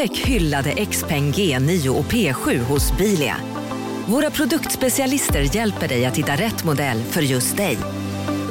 [0.00, 3.36] Upptäck hyllade XPeng G9 och P7 hos Bilia.
[4.06, 7.78] Våra produktspecialister hjälper dig att hitta rätt modell för just dig.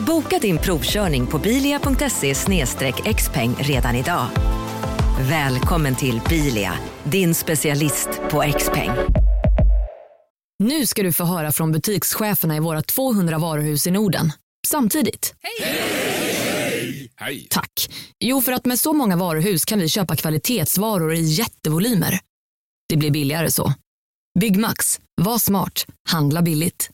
[0.08, 2.36] Boka din provkörning på bilia.se
[3.14, 4.28] xpeng redan idag.
[5.30, 6.74] Välkommen till Bilia,
[7.04, 8.92] din specialist på XPeng.
[10.64, 14.32] Nu ska du få höra från butikscheferna i våra 200 varuhus i Norden.
[14.68, 15.34] Samtidigt.
[15.42, 16.29] Hej!
[17.50, 17.90] Tack.
[18.20, 22.20] Jo, för att med så många varuhus kan vi köpa kvalitetsvaror i jättevolymer.
[22.90, 23.74] Det blir billigare så.
[24.40, 25.00] Byggmax.
[25.22, 25.86] Var smart.
[26.10, 26.90] Handla billigt.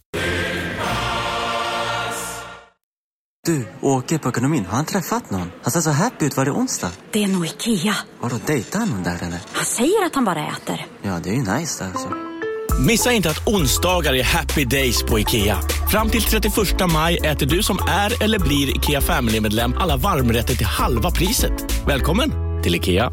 [3.45, 4.65] Du, åker på ekonomin.
[4.65, 5.51] Har han träffat någon?
[5.61, 6.37] Han ser så happy ut.
[6.37, 6.91] Var det onsdag?
[7.11, 7.95] Det är nog Ikea.
[8.19, 9.39] Har du dejtat någon där eller?
[9.51, 10.85] Han säger att han bara äter.
[11.01, 12.34] Ja, det är ju nice där alltså.
[12.79, 15.57] Missa inte att onsdagar är happy days på IKEA.
[15.91, 16.53] Fram till 31
[16.93, 21.87] maj äter du som är eller blir IKEA Family-medlem alla varmrätter till halva priset.
[21.87, 22.29] Välkommen
[22.63, 23.11] till IKEA.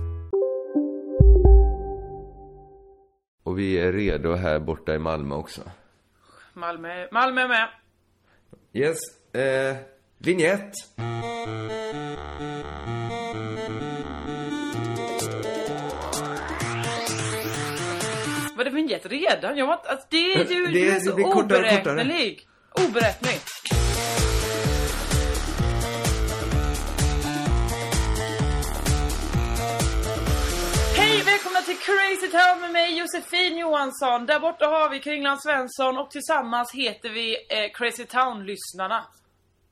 [3.45, 5.61] Och vi är redo här borta i Malmö också.
[6.55, 7.69] Malmö, Malmö med.
[8.75, 8.99] Yes,
[9.35, 9.77] eh,
[10.19, 10.73] vignett.
[18.65, 19.57] Det vignett redan?
[19.57, 21.93] Jag var alltså, det är ju Det- är det så blir kortare och kortare.
[21.93, 22.49] oberäknelig.
[22.89, 23.41] Oberäknelig.
[30.97, 34.27] Hej, välkomna till Crazy Town med mig Josefin Johansson.
[34.27, 39.05] Där borta har vi Kringland Svensson och tillsammans heter vi eh, Crazy Town-lyssnarna.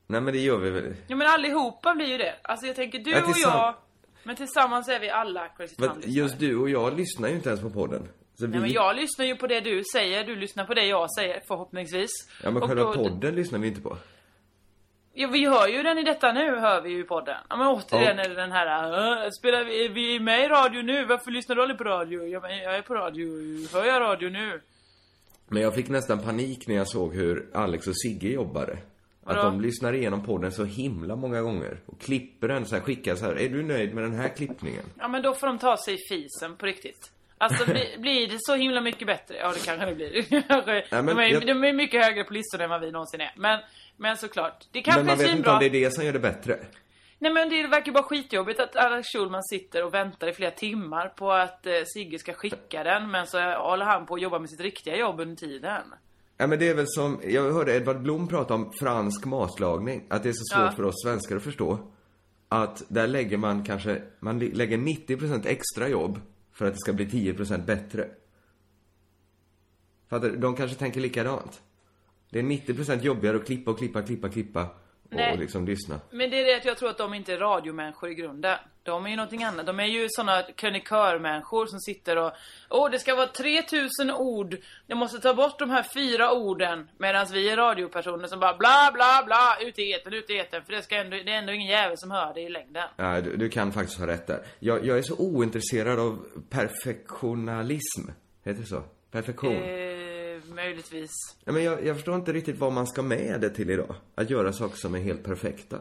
[0.07, 0.95] Nej men det gör vi väl.
[1.09, 2.35] Ja men allihopa blir ju det.
[2.43, 3.75] Alltså jag tänker du Ja, och jag,
[4.23, 6.11] men tillsammans är vi alla Crazy Town-lyssnare.
[6.15, 8.09] just du och jag lyssnar ju inte ens på podden.
[8.35, 8.53] Så vi...
[8.53, 11.43] Nej men jag lyssnar ju på det du säger, du lyssnar på det jag säger
[11.49, 12.11] förhoppningsvis.
[12.43, 13.97] Ja men Och själva då- podden lyssnar vi inte på.
[15.13, 17.37] Ja, vi hör ju den i detta nu, hör vi ju i podden.
[17.49, 18.25] Ja men återigen Ja.
[18.25, 18.93] är det den här,
[19.25, 21.05] äh, spelar vi, är vi med i radio nu?
[21.05, 22.27] Varför lyssnar du aldrig på radio?
[22.27, 23.27] Ja men jag är på radio,
[23.73, 24.61] hör jag radio nu?
[25.49, 28.79] Men jag fick nästan panik när jag såg hur Alex och Sigge jobbade.
[29.25, 31.81] Att de lyssnar igenom podden så himla många gånger.
[31.87, 33.39] Och klipper den så här, skickar så här.
[33.39, 34.85] Är du nöjd med den här klippningen?
[34.99, 37.13] Ja men då får de ta sig i fisen på riktigt.
[37.39, 39.37] Alltså bli, blir det så himla mycket bättre?
[39.37, 40.27] Ja det kanske det blir.
[41.03, 43.33] Men de, är, jag- de är mycket högre på listorna än vad vi någonsin är.
[43.37, 43.61] Men,
[43.97, 44.65] men såklart.
[44.73, 46.59] Det kanske Men man är vet inte om det är det som gör det bättre.
[47.19, 51.09] Nej men det verkar bara skitjobbigt att Alex Schulman sitter och väntar i flera timmar
[51.09, 53.11] på att eh, Sigge ska skicka den.
[53.11, 55.83] Men så håller han på att jobba med sitt riktiga jobb under tiden.
[56.41, 60.05] Ja men det är väl som, jag hörde Edvard Blom prata om fransk matlagning.
[60.09, 60.73] Att det är så svårt Ja.
[60.77, 61.79] för oss svenskar att förstå.
[62.49, 66.21] Att där lägger man kanske, man lägger 90% extra jobb
[66.53, 68.09] för att det ska bli 10% bättre.
[70.11, 70.37] Fattar du?
[70.37, 71.63] De kanske tänker likadant.
[72.31, 74.71] Det är 90% jobbigare att klippa och klippa, klippa, klippa och
[75.11, 75.37] Nej.
[75.39, 76.01] liksom lyssna.
[76.11, 78.59] Men det är det att jag tror att de inte är radiomänniskor i grunden.
[78.83, 79.67] De är ju någonting annat.
[79.67, 82.33] De är ju såna krönikörmänniskor som sitter och
[82.71, 84.57] Åh, det ska vara 3000 ord.
[84.87, 86.89] Jag måste ta bort de här fyra orden.
[86.99, 90.65] Medan vi är radiopersoner som bara bla bla bla ut i etern, ut i etern.
[90.65, 92.89] För det, ska ändå, det är ändå ingen jävel som hör det i längden.
[92.97, 94.45] Ja, du, du kan faktiskt ha rätt där.
[94.59, 98.11] Jag, jag är så ointresserad av perfektionalism.
[98.45, 98.83] Heter det så?
[99.11, 99.55] Perfektion.
[99.55, 101.11] Eh, möjligtvis.
[101.45, 103.95] Ja, men jag, jag förstår inte riktigt vad man ska med det till idag.
[104.15, 105.79] Att göra saker som är helt perfekta.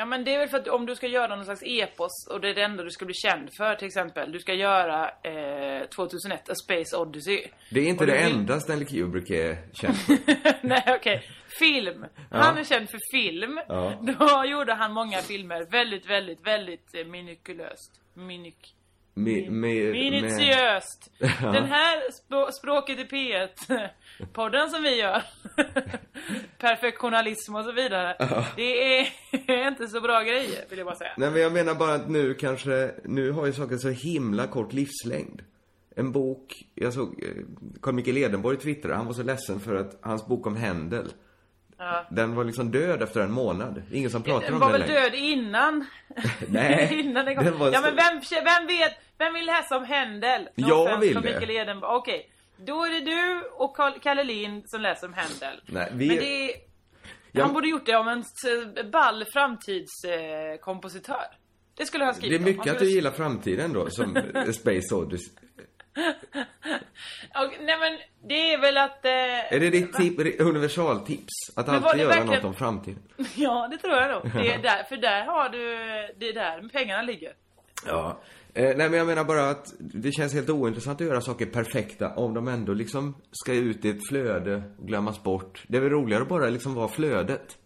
[0.00, 2.40] Ja men det är väl för att om du ska göra någon slags epos och
[2.40, 4.32] det är det enda du ska bli känd för till exempel.
[4.32, 7.46] Du ska göra eh, 2001 A Space Odyssey.
[7.70, 10.16] Det är inte Och det vill- enda Stanley Kubrick är känd för.
[10.66, 11.22] Nej okej.
[11.58, 12.04] Film.
[12.30, 13.60] Han är känd för film.
[13.68, 13.92] Ja.
[14.02, 17.92] Då gjorde han många filmer väldigt, väldigt, väldigt eh, minikulöst.
[18.14, 18.74] Minik...
[19.22, 21.10] Mi, med, Minutiöst.
[21.40, 23.88] Den här spå- språket i P1
[24.32, 25.22] podden som vi gör.
[26.58, 28.16] Perfektionalism och så vidare.
[28.56, 29.08] Det är
[29.68, 31.10] inte så bra grejer vill jag bara säga.
[31.16, 34.72] Nej men jag menar bara att nu kanske, nu har ju saker så himla kort
[34.72, 35.42] livslängd.
[35.96, 37.28] En bok, jag såg eh,
[37.82, 41.12] Carl Michael Edenborg twittra, han var så ledsen för att hans bok om Händel,
[41.78, 42.06] Ja.
[42.10, 43.82] den var liksom död efter en månad.
[43.92, 45.00] Ingen som pratar Den om var den väl längre.
[45.02, 45.84] död innan?
[46.48, 47.44] Nej, innan den kom.
[47.44, 50.42] den var ja men vem, vem vet, vem vill läsa om Händel?
[50.42, 51.14] No Jag offense vill
[51.66, 51.80] det.
[51.82, 52.30] Okej.
[52.56, 55.60] Då är det du och Carl, Kalle Lind som läser om Händel.
[55.66, 56.60] Nej, vi- Men det är.
[57.42, 58.24] Han borde gjort det om en
[58.90, 60.52] ball framtidskompositör.
[60.52, 61.24] Eh, kompositör.
[61.76, 64.14] det skulle han Det skriva är mycket Han att du skulle- gillar framtiden då, som
[64.52, 65.32] Space Odyssey.
[67.34, 69.04] Och, nej men det är väl att...
[69.04, 69.10] Eh,
[69.54, 71.32] Är det ditt tip, universaltips?
[71.56, 73.02] Att Men alltid det göra verkligen- något om framtiden?
[73.36, 74.32] Ja, det tror jag nog.
[74.34, 75.58] Det är där, för där har du...
[76.18, 77.32] Det är där pengarna ligger.
[77.86, 78.20] Ja.
[78.54, 82.14] Eh, nej men jag menar bara att det känns helt ointressant att göra saker perfekta
[82.14, 85.64] om de ändå liksom ska ut i ett flöde och glömmas bort.
[85.68, 87.56] Det är väl roligare att bara liksom vara flödet.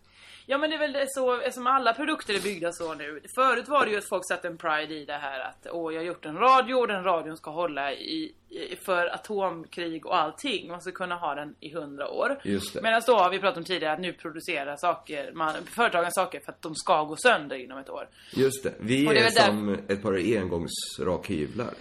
[0.47, 3.21] Ja men det är väl det så, som alla produkter är byggda så nu.
[3.35, 6.01] Förut var det ju att folk satte en pride i det här att åh jag
[6.01, 10.69] har gjort en radio och den radion ska hålla i, i för atomkrig och allting.
[10.69, 12.41] Man ska kunna ha den i hundra år.
[12.83, 16.53] Medan då har vi pratat om tidigare att nu producerar saker, man, företagen saker för
[16.53, 18.09] att de ska gå sönder inom ett år.
[18.33, 18.75] Just det.
[18.81, 21.75] Vi Och det är är, väl där- som ett par engångsrakhyvlar.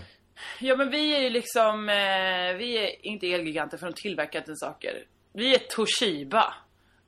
[0.59, 4.55] Ja men vi är ju liksom, eh, vi är inte elgiganter för de tillverkar inte
[4.55, 5.03] saker.
[5.33, 6.53] Vi är Toshiba.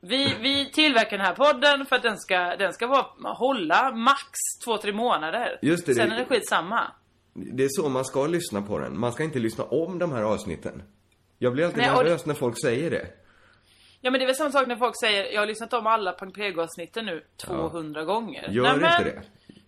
[0.07, 4.21] Vi, vi tillverkar den här podden för att den ska, den ska vara, hålla max
[4.65, 5.59] två tre månader.
[5.61, 6.91] Just det, Sen det- är det skitsamma.
[7.33, 8.99] Det är så man ska lyssna på den.
[8.99, 10.83] Man ska inte lyssna om de här avsnitten.
[11.37, 13.07] Jag blir alltid Nej, nervös när folk säger det.
[14.01, 16.11] Ja men det är väl samma sak när folk säger, jag har lyssnat om alla
[16.11, 18.47] Pang avsnitten nu 200 gånger.
[18.49, 19.21] Gör Nej, inte men- det.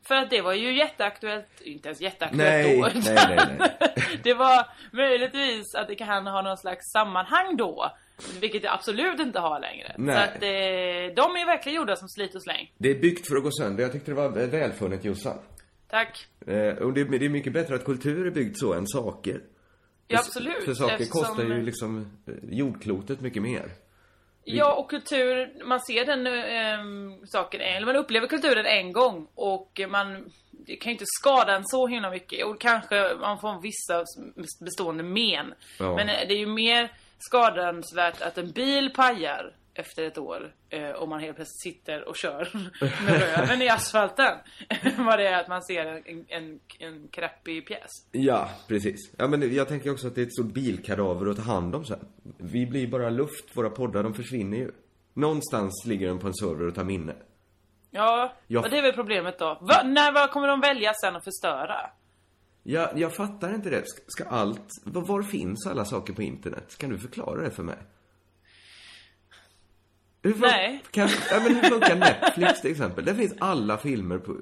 [0.07, 2.99] För att det var ju jätteaktuellt, inte ens jätteaktuellt Nej, då.
[3.13, 4.19] nej, nej, nej.
[4.23, 7.91] det var möjligtvis att det kan ha någon slags sammanhang då.
[8.41, 9.95] Vilket det absolut inte har längre.
[9.97, 10.15] Nej.
[10.15, 12.71] Så att eh, de är verkligen gjorda som slit och släng.
[12.77, 13.83] Det är byggt för att gå sönder.
[13.83, 15.37] Jag tyckte det var välfunnet Jossan.
[15.89, 16.27] Tack.
[16.47, 19.41] Eh, och det, det är mycket bättre att kultur är byggt så än saker.
[20.07, 20.63] Ja, absolut.
[20.65, 23.71] För saker eftersom- kostar ju liksom eh, jordklotet mycket mer.
[24.49, 29.81] Ja, och kultur, man ser den ehm, saken, eller man upplever kulturen en gång och
[29.89, 30.31] man
[30.67, 32.45] det kan ju inte skada en så himla mycket.
[32.45, 34.05] Och kanske man får vissa
[34.59, 35.53] bestående men.
[35.79, 35.95] Ja.
[35.95, 40.89] Men eh, det är ju mer skadansvärt att en bil pajar efter ett år eh,
[40.91, 42.49] om man helt plötsligt sitter och kör
[43.05, 44.37] med röven i asfalten.
[44.97, 47.89] Vad det är att man ser en, en, en crappy pjäs.
[48.11, 49.11] Ja, precis.
[49.17, 51.85] Ja, men jag tänker också att det är ett stort bilkadaver att ta hand om
[51.85, 52.07] sen.
[52.37, 54.71] Vi blir bara luft, våra poddar, de försvinner ju.
[55.13, 57.13] Någonstans ligger den på en server och tar minne.
[57.91, 58.59] Ja, Ja.
[58.63, 59.45] och det är väl problemet då.
[59.61, 61.89] Va, när vad kommer de välja sen att förstöra?
[62.69, 63.83] Jag, jag fattar inte det.
[64.07, 64.81] Ska, allt...
[64.83, 66.77] Var, var finns alla saker på internet?
[66.77, 67.77] Kan du förklara det för mig?
[70.23, 70.83] Hur Nej.
[70.91, 73.05] Kan, ja, men hur funkar Netflix till exempel?
[73.05, 74.35] Där finns alla filmer på...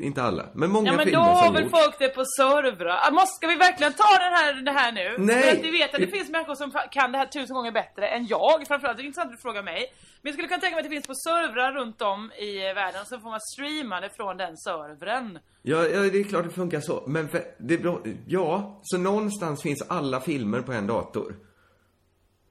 [0.00, 2.98] Inte alla, men många Ja men filmer då har som väl folk det på servrar?
[3.02, 5.16] Ah, Måste, ska vi verkligen ta den här, det här nu?
[5.18, 5.42] Nej.
[5.42, 8.08] För att vi vet att det finns människor som kan det här tusen gånger bättre
[8.08, 8.66] än jag.
[8.68, 9.92] Framförallt, det är intressant att du frågar mig.
[10.22, 13.06] Men jag skulle kunna tänka mig att det finns på servrar runt om i världen.
[13.06, 15.38] Så får man streama det från den servern.
[15.62, 17.04] Ja, ja, det är klart det funkar så.
[17.06, 17.80] Men för, det,
[18.26, 21.34] ja, så någonstans finns alla filmer på en dator.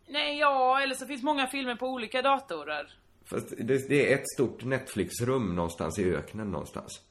[0.08, 2.94] Nej, ja, eller så finns många filmer på olika datorer.
[3.26, 7.02] Fast det, det är ett stort Netflix-rum någonstans i öknen någonstans.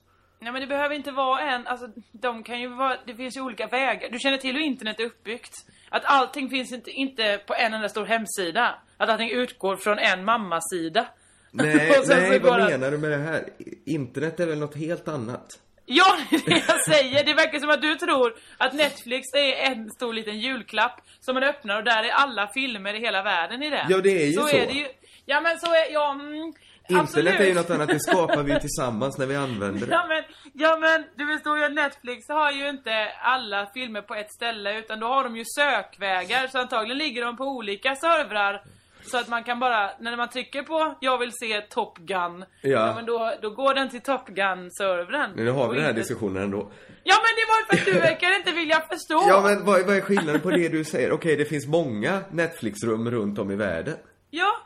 [0.40, 3.40] Nej men det behöver inte vara en, alltså de kan ju vara, det finns ju
[3.40, 4.10] olika vägar.
[4.10, 5.54] Du känner till hur internet är uppbyggt?
[5.88, 8.74] Att allting finns inte, inte på en enda stor hemsida.
[8.96, 11.06] Att allting utgår från en mammasida.
[11.50, 13.44] Nej, nej vad menar du med det här?
[13.84, 15.60] Internet är väl något helt annat?
[15.86, 17.24] Ja, det är det jag säger.
[17.24, 21.42] Det verkar som att du tror att Netflix är en stor liten julklapp som man
[21.42, 23.86] öppnar och där är alla filmer i hela världen i den.
[23.88, 24.48] Ja, det är ju så.
[24.48, 24.86] är det ju.
[25.26, 26.52] Ja, men så är, ja, mm,
[27.00, 27.26] absolut.
[27.26, 29.92] Internet är ju något annat, det skapar vi tillsammans när vi använder det.
[29.92, 34.14] Ja men, ja men du förstår ju att Netflix har ju inte alla filmer på
[34.14, 38.62] ett ställe utan då har de ju sökvägar så antagligen ligger de på olika servrar.
[39.10, 42.44] Så att man kan bara, när man trycker på jag vill se Top Gun.
[42.60, 42.92] Ja.
[42.96, 45.32] men då, då går den till Top Gun-servern.
[45.34, 46.70] Men nu har vi den här inte- diskussionen ändå.
[47.04, 49.24] Ja men det var ju för att du verkar inte vilja förstå.
[49.28, 51.12] Ja men vad, vad är skillnaden på det du säger?
[51.12, 53.96] Okej, det finns många Netflix-rum runt om i världen.
[54.30, 54.56] Ja.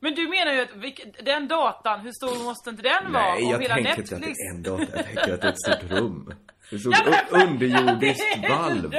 [0.00, 3.22] Men du menar ju att den datan, hur stor måste inte den vara?
[3.34, 4.86] Nej, jag hela tänker inte att det är en dator.
[4.96, 6.34] Jag tänker att det är ett stort rum.
[6.72, 6.94] Ett stort
[7.30, 8.92] Ja, underjordiskt det valv.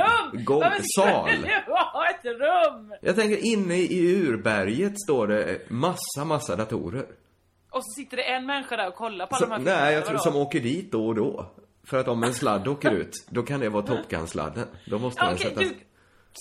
[0.44, 0.64] Gång,
[0.96, 1.30] sal.
[1.42, 1.48] det
[2.10, 2.94] ett rum?
[3.02, 7.06] Jag tänker inne i urberget står det massa, massa datorer.
[7.72, 9.94] Och så sitter det en människa där och kollar på alla Som, de här nej,
[9.94, 11.46] jag tror som åker dit då och då.
[11.84, 14.68] För att om en sladd åker ut, då kan det vara Top Gun-sladden.
[14.86, 15.64] Då måste Ja, den okej, sättas...
[15.64, 15.76] du,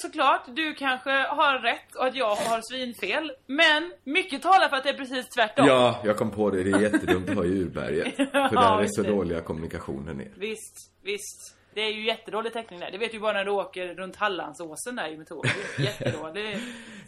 [0.03, 3.33] såklart, du kanske har rätt och att jag har svinfel.
[3.47, 5.67] Men mycket talar för att det är precis tvärtom.
[5.67, 6.63] Ja, jag kom på det.
[6.63, 8.17] Det är jättedumt att ha i urberget.
[8.17, 10.33] För där är så dåliga kommunikationer ner.
[10.37, 11.57] Visst, visst.
[11.77, 12.91] Det är ju jättedålig täckning där.
[12.91, 15.45] Det vet du bara när du åker runt Hallandsåsen där i med tåg.
[15.77, 16.59] Det är Jättedålig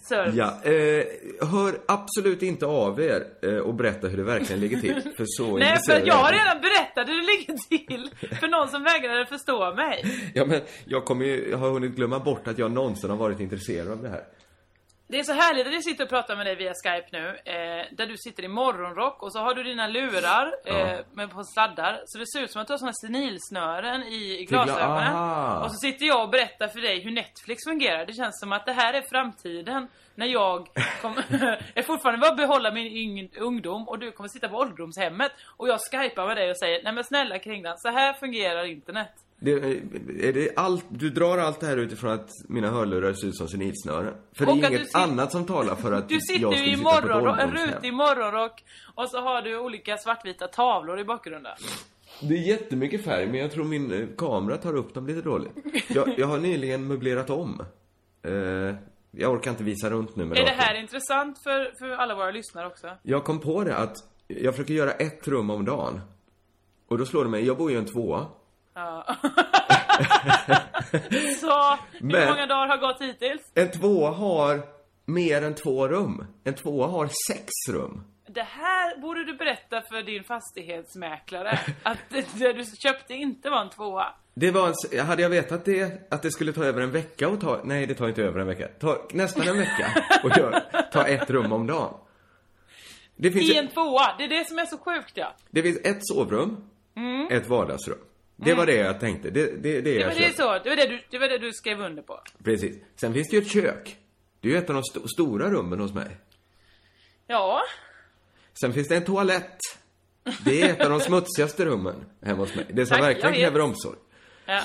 [0.09, 0.35] service.
[0.35, 5.03] Ja, eh, hör absolut inte av er eh, och berätta hur det verkligen ligger till.
[5.17, 8.11] För så Nej, för jag har redan berättat hur det ligger till.
[8.41, 10.05] För någon som vägrade förstå mig.
[10.35, 13.41] Ja, men jag kommer ju, jag har hunnit glömma bort att jag någonsin har varit
[13.41, 14.25] intresserad av det här.
[15.11, 17.29] Det är så härligt att jag sitter och pratar med dig via Skype nu.
[17.45, 21.45] Eh, där du sitter i morgonrock och så har du dina lurar eh, med på
[21.45, 22.03] sladdar.
[22.07, 25.15] Så det ser ut som att du har såna senilsnären i, i gla- glasögonen.
[25.15, 25.65] aha.
[25.65, 28.07] Och så sitter jag och berättar för dig hur Netflix fungerar.
[28.07, 29.89] Det känns som att det här är framtiden.
[30.15, 30.69] När jag
[31.03, 31.25] kommer...
[31.75, 35.33] jag fortfarande vill behålla min yng- ungdom och du kommer sitta på ålderdomshemmet.
[35.57, 39.13] Och jag skypar med dig och säger Nej men snälla Kringlan, så här fungerar internet.
[39.41, 39.53] Det,
[40.21, 43.49] är det allt, du drar allt det här utifrån att mina hörlurar ser ut som
[43.49, 44.15] senilsnören?
[44.33, 46.51] För det Och är att du inget annat som talar för att Du jag sitter
[46.53, 47.75] skulle ju i sitta på ett morgonrock, en ålderdomshem.
[47.75, 48.65] rutig morgonrock
[48.95, 51.53] och så har du olika svartvita tavlor i bakgrunden.
[52.21, 55.53] Det är jättemycket färg, men jag tror min eh, kamera tar upp dem lite dåligt.
[55.89, 57.63] Jag, jag har nyligen möblerat om.
[58.23, 58.33] Eh,
[59.11, 62.31] jag orkar inte visa runt nu med Är det här intressant för, för alla våra
[62.31, 62.87] lyssnare också?
[63.03, 66.01] Jag kom på det att jag försöker göra ett rum om dagen.
[66.89, 68.27] Och då slår det mig, jag bor ju i en tvåa.
[71.41, 73.43] Så, hur Men- många dagar har gått hittills?
[73.55, 74.63] En tvåa har
[75.05, 76.27] mer än två rum.
[76.45, 78.05] En tvåa har sex rum.
[78.31, 81.59] Det här borde du berätta för din fastighetsmäklare.
[81.83, 84.07] Att det, du köpte inte var en tvåa.
[84.35, 87.41] Det var en, hade jag vetat det, att det skulle ta över en vecka och
[87.41, 88.69] ta, nej det tar inte över en vecka.
[88.81, 89.87] Ta nästan en vecka
[90.25, 90.61] och gör,
[90.93, 91.95] ta ett rum om dagen.
[93.17, 94.15] Det finns, I ett, en tvåa.
[94.19, 95.35] Det är det som är så sjukt ja.
[95.51, 96.57] det finns ett sovrum,
[97.31, 97.99] ett vardagsrum.
[98.41, 99.31] Det var det jag tänkte.
[99.31, 100.37] Det, det, det, jag var det, köpte.
[100.43, 102.21] så, det, var det, du, det var det du skrev under på.
[102.45, 102.77] Precis.
[102.97, 103.97] Sen finns det ju ett kök.
[104.41, 106.17] Det är ju ett av de sto- stora rummen hos mig.
[107.27, 107.61] Ja,
[108.61, 109.59] Sen finns det en toalett.
[110.45, 112.67] Det är ett av de smutsigaste rummen hemma hos mig.
[112.73, 113.99] Det som Tack, verkligen kräver omsorg.
[114.47, 114.63] ja.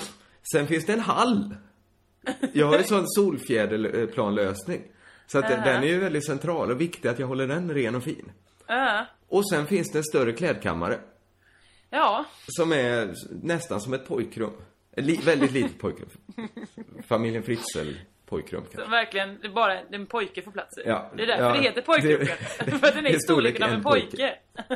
[0.54, 1.56] Sen finns det en hall.
[2.54, 4.82] Jag har ju sån solfjäderplanlösning.
[5.28, 8.04] Så att den är ju väldigt central och viktig att jag håller den ren och
[8.04, 8.32] fin.
[8.68, 9.06] Ja.
[9.28, 11.00] Och sen finns det en större klädkammare.
[11.96, 14.52] Ja, Som är nästan som ett pojkrum.
[14.98, 16.10] Li- väldigt litet pojkrum.
[17.08, 17.92] Familjen Fritzl
[18.26, 18.82] pojkrum kanske.
[18.84, 20.82] så verkligen, det är bara en pojke får plats i.
[20.86, 22.30] Ja, det är därför ja, det heter pojkrummet.
[22.66, 24.36] det- för att den är det i storleken av en en pojke.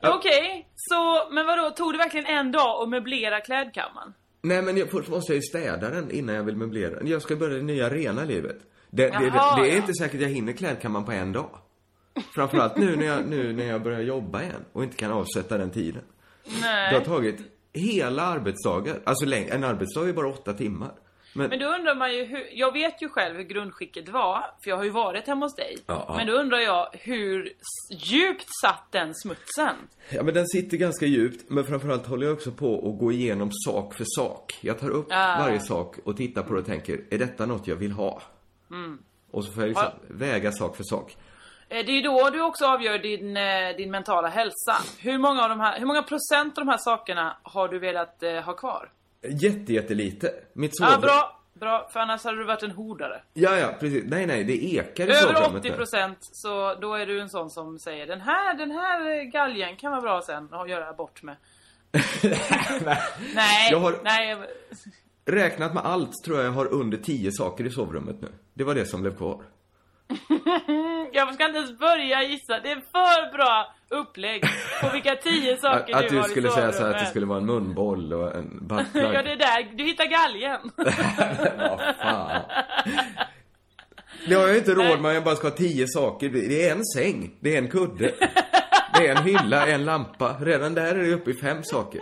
[0.00, 4.12] ja, Okej, så, men vadå, tog det verkligen en dag att möblera klädkammaren?
[4.42, 7.06] Nej men jag, först måste jag ju städa den innan jag vill möblera den.
[7.06, 8.56] Jag ska börja det nya rena livet.
[8.90, 9.76] Det, det, det, Jaha, det är ja.
[9.76, 11.58] inte säkert jag hinner klädkammaren på en dag.
[12.34, 15.70] Framförallt nu när jag, nu när jag börjar jobba igen och inte kan avsätta den
[15.70, 16.02] tiden.
[16.62, 16.92] Nej.
[16.92, 17.36] Det har tagit
[17.72, 19.00] hela arbetsdagar.
[19.04, 20.92] Alltså en arbetsdag är bara åtta timmar.
[21.34, 24.70] Men, Men då undrar man ju hur, jag vet ju själv hur grundskicket var, för
[24.70, 25.76] jag har ju varit hemma hos dig.
[25.86, 26.14] Ja, ja.
[26.16, 27.52] Men då undrar jag, hur
[27.92, 29.74] djupt satt den smutsen?
[30.10, 31.50] ja, men den sitter ganska djupt.
[31.50, 34.58] Men framförallt håller jag också på att gå igenom sak för sak.
[34.60, 35.38] Jag tar upp Ah.
[35.38, 38.22] varje sak och tittar på det och tänker, är detta något jag vill ha?
[38.70, 38.98] Mm.
[39.30, 40.04] Och så får jag liksom Ja.
[40.08, 41.16] väga sak för sak.
[41.70, 44.76] Eh, Det är ju då du också avgör din, eh, din mentala hälsa.
[44.98, 48.22] Hur många, av de här, hur många procent av de här sakerna har du velat
[48.22, 48.90] eh, ha kvar?
[49.42, 50.32] Jätte, jättelite.
[50.52, 51.00] Mitt Ja, sovrum...
[51.00, 51.36] bra.
[51.54, 53.22] Bra, för annars hade du varit en hordare.
[53.34, 54.04] Ja, ja, precis.
[54.06, 55.76] Nej, nej, det ekar i Över sovrummet 80 där.
[55.76, 59.90] procent, så då är du en sån som säger den här, den här galgen kan
[59.90, 61.36] vara bra sen att göra bort med.
[63.34, 64.36] nej, Jag har- nej.
[65.26, 68.28] Räknat med allt tror jag jag har under 10 saker i sovrummet nu.
[68.54, 69.42] Det var det som blev kvar.
[71.12, 72.60] Jag ska inte ens börja gissa.
[72.60, 74.42] Det är för bra upplägg
[74.80, 77.06] på vilka tio Att, saker att du har du skulle säga så här att det
[77.06, 79.04] skulle vara en munboll och en buttplug.
[79.14, 79.76] Ja, det är där.
[79.76, 80.60] Du hittar galgen.
[81.58, 82.42] Vad fan.
[84.28, 86.28] Det har jag inte råd med, jag bara ska ha 10 saker.
[86.28, 88.12] Det är en säng, det är en kudde.
[88.94, 90.36] Det är en hylla, en lampa.
[90.40, 92.00] Redan där är det uppe i fem saker.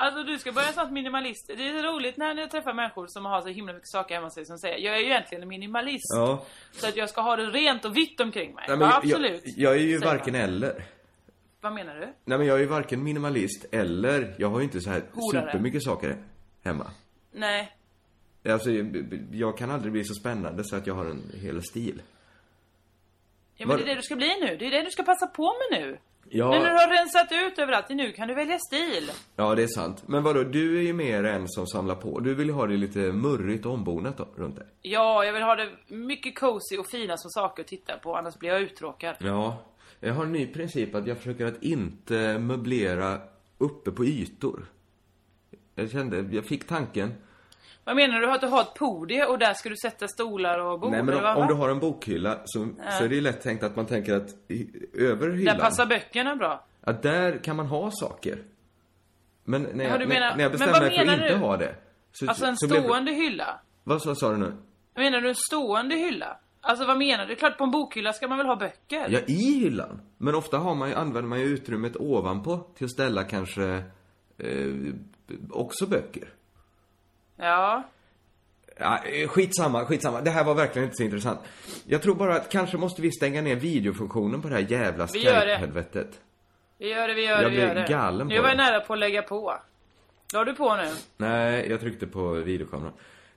[0.00, 1.46] Alltså du ska börja sånt minimalist.
[1.46, 4.46] Det är roligt när jag träffar människor som har så himla mycket saker hemma sig
[4.46, 6.14] som säger jag är ju egentligen en minimalist.
[6.14, 6.44] Ja.
[6.72, 8.64] Så att jag ska ha det rent och vitt omkring mig.
[8.68, 9.42] Nej, men ja, jag, absolut.
[9.44, 10.42] jag, jag är ju säger varken man.
[10.42, 10.84] eller.
[11.60, 12.06] Vad menar du?
[12.24, 15.46] Nej men jag är ju varken minimalist eller, jag har ju inte så här Horare.
[15.46, 16.24] supermycket saker
[16.64, 16.90] hemma.
[17.32, 17.76] Nej.
[18.48, 18.70] Alltså,
[19.32, 22.02] jag kan aldrig bli så spännande så att jag har en hel stil.
[23.56, 24.56] Ja, men Vad- det är det du ska bli nu.
[24.56, 25.98] Det är det du ska passa på med nu.
[26.28, 29.10] Ja, Nu när du har rensat ut överallt, nu kan du välja stil.
[29.36, 30.02] ja, det är sant.
[30.06, 32.20] Men vadå, du är ju mer en som samlar på.
[32.20, 34.66] Du vill ju ha det lite murrigt och ombonat då, runt dig.
[34.82, 38.38] Ja, jag vill ha det mycket cozy och fina som saker att titta på, annars
[38.38, 39.16] blir jag uttråkad.
[39.18, 39.58] Ja.
[40.00, 43.20] Jag har en ny princip att jag försöker att inte möblera
[43.58, 44.64] uppe på ytor.
[45.74, 47.12] Jag kände, jag fick tanken.
[47.90, 48.30] Vad menar du?
[48.30, 50.90] Att du har ett podie och där ska du sätta stolar och bord?
[50.90, 52.68] Nej men vad, om, om du har en bokhylla så,
[52.98, 55.56] så är det ju lätt tänkt att man tänker att i, över hyllan.
[55.56, 56.64] Där passar böckerna bra.
[56.80, 58.42] Att där kan man ha saker.
[59.44, 61.74] Men när jag, Ja, du menar- när, jag vad mig för att inte ha det.
[62.12, 63.60] Så, Alltså en så blev- stående hylla.
[63.84, 64.52] Vad så, sa du nu?
[64.94, 66.36] Menar du en stående hylla?
[66.60, 67.34] Alltså vad menar du?
[67.34, 69.06] Klart på en bokhylla ska man väl ha böcker?
[69.08, 70.00] Ja, i hyllan.
[70.18, 73.82] Men ofta har man ju, använder man ju utrymmet ovanpå till att ställa kanske
[74.38, 74.74] eh,
[75.50, 76.28] också böcker.
[77.40, 77.82] Ja.
[78.78, 80.20] Ja, skitsamma, skitsamma.
[80.20, 81.40] Det här var verkligen inte så intressant.
[81.86, 85.24] Jag tror bara att kanske måste vi stänga ner videofunktionen på det här jävla Vi
[85.24, 85.58] gör det.
[85.58, 86.20] Skype-helvetet.
[86.78, 87.86] Vi gör det, vi gör Jag det, vi gör det.
[87.88, 88.62] galen på Nu var jag det.
[88.64, 89.54] nära på att lägga på.
[90.34, 90.88] La du på nu?
[91.16, 92.92] Nej, jag tryckte på videokameran.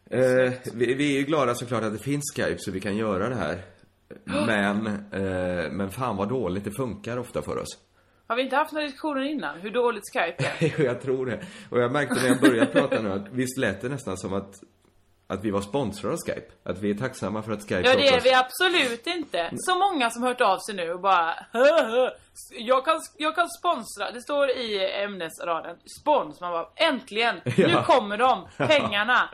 [0.09, 3.29] Eh, vi, vi är ju glada såklart att det finns Skype så vi kan göra
[3.29, 3.57] det här.
[4.47, 7.77] Men, eh, men fan vad dåligt det funkar ofta för oss.
[8.33, 9.59] Har vi inte haft några diskussioner innan?
[9.61, 10.53] Hur dåligt Skype är?
[10.77, 11.39] Jo, jag tror det.
[11.69, 14.53] Och jag märkte när jag började prata nu att visst lät det nästan som att,
[15.27, 16.51] att vi var sponsrade av Skype.
[16.63, 19.49] Att vi är tacksamma för att Skype Ja, det är oss- vi absolut inte.
[19.55, 22.09] Så många som hört av sig nu och bara "Hö, hö.
[22.51, 24.11] jag kan, jag kan sponsra.
[24.11, 25.77] Det står i ämnesraden.
[26.01, 26.41] Spons.
[26.41, 27.35] Man bara äntligen.
[27.45, 27.83] Nu Ja.
[27.83, 28.47] kommer de.
[28.67, 29.29] Pengarna.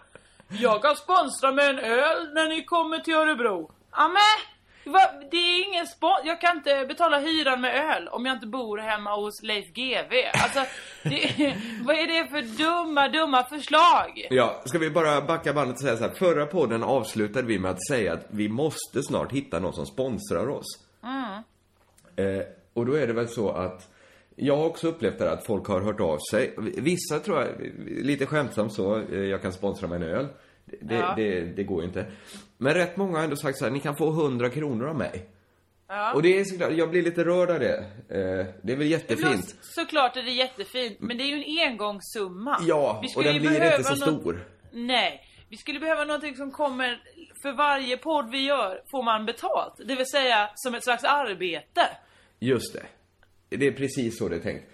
[0.50, 3.72] Jag kan sponsra med en öl när ni kommer till Örebro.
[3.92, 4.40] Amen.
[4.86, 5.00] Va?
[5.32, 6.22] Det är ingen spons.
[6.26, 10.16] Jag kan inte betala hyran med öl om jag inte bor hemma hos Leif GW.
[10.34, 10.60] Alltså,
[11.04, 14.28] det, vad är det för dumma, dumma förslag?
[14.30, 16.12] Ja, ska vi bara backa bandet och säga så här.
[16.14, 20.50] Förra podden avslutade vi med att säga att vi måste snart hitta någon som sponsrar
[20.50, 20.66] oss.
[22.16, 22.42] Eh,
[22.74, 23.88] och då är det väl så att
[24.36, 26.54] jag har också upplevt det här att folk har hört av sig.
[26.58, 27.48] Vissa tror jag,
[27.88, 30.28] lite skämtsamt så, eh, jag kan sponsra med en öl.
[30.82, 31.14] Det, Ja.
[31.16, 32.06] det, det går ju inte.
[32.62, 35.30] Men rätt många har ändå sagt så här, ni kan få 100 kronor av mig.
[35.88, 36.14] Ja.
[36.14, 37.78] Och det är såklart, jag blir lite rörd av det.
[38.10, 39.30] Eh, det är väl jättefint.
[39.32, 42.58] Men Såklart är det jättefint, men det är ju en engångssumma.
[42.68, 44.46] Ja, och den blir inte så något- stor.
[44.72, 47.04] Nej, vi skulle behöva någonting som kommer
[47.42, 49.74] för varje podd vi gör får man betalt.
[49.88, 51.82] Det vill säga som ett slags arbete.
[52.40, 52.86] Just det.
[53.58, 54.66] Det är precis så det är tänkt.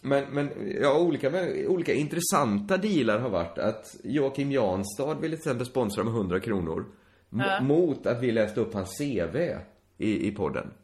[0.00, 0.50] Men, men
[0.82, 1.30] ja, olika,
[1.68, 6.84] olika intressanta dealar har varit att Joakim Janstad ville till exempel sponsra med 100 kronor.
[7.30, 7.60] Ja.
[7.60, 9.36] Mot att vi läste upp hans CV
[9.98, 10.74] i, i podden.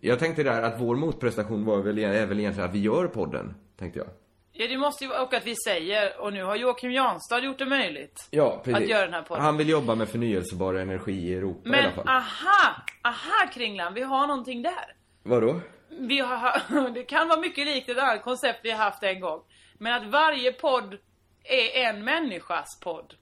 [0.00, 3.54] Jag tänkte där att vår motprestation var väl, är väl egentligen att vi gör podden,
[3.76, 4.08] tänkte jag.
[4.52, 7.58] Ja, det måste ju vara, och att vi säger, och nu har Joakim Janstad gjort
[7.58, 8.28] det möjligt.
[8.30, 8.82] Ja, precis.
[8.84, 9.44] Att göra den här podden.
[9.44, 12.08] Han vill jobba med förnyelsebar energi i Europa i alla Men fall.
[12.08, 14.94] aha, aha Kringlan, vi har någonting där.
[15.22, 15.60] Vadå?
[15.88, 19.40] Vi har, det kan vara mycket likt ett annat koncept vi har haft en gång.
[19.78, 20.98] Men att varje podd
[21.44, 23.14] är en människas podd.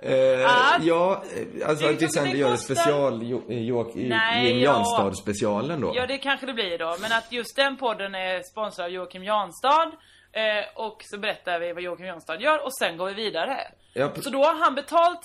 [0.00, 0.78] Eh, Ah.
[0.82, 4.72] ja, eh, alltså att vi sen gör en special jo, eh, Joakim Nej, ja.
[4.72, 5.92] Janstad-specialen då.
[5.94, 6.96] Ja, det kanske det blir då.
[7.00, 9.90] Men att just den podden är sponsrad av Joakim Janstad.
[10.32, 13.58] Eh, och så berättar vi vad Joakim Janstad gör och sen går vi vidare.
[13.92, 15.20] Ja, Så då har han betalt,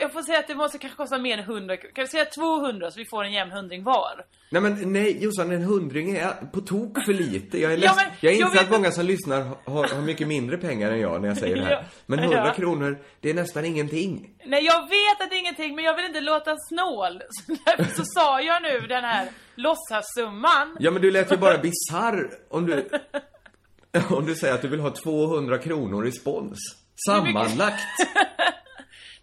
[0.00, 2.90] jag, får säga att det måste kanske kosta mer än 100, kan vi säga 200
[2.90, 4.24] så vi får en jämn hundring var?
[4.50, 7.60] Nej men nej Jossan, en hundring är på tok för lite.
[7.60, 10.90] Jag är Ja, men jag inser att många som lyssnar har, har mycket mindre pengar
[10.90, 11.84] än jag när jag säger det här.
[12.06, 12.52] Men 100 Ja.
[12.54, 14.30] kronor, det är nästan ingenting.
[14.44, 17.22] Nej jag vet att det är ingenting men jag vill inte låta snål.
[17.30, 20.76] Så därför så sa jag nu den här låtsassumman.
[20.80, 22.88] Ja men du lät ju bara bizarr om du...
[24.10, 26.58] Om du säger att du vill ha 200 kronor i spons.
[27.06, 27.82] Sammanlagt.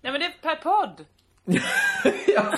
[0.01, 1.05] Nej men det är per podd.
[2.35, 2.53] ja,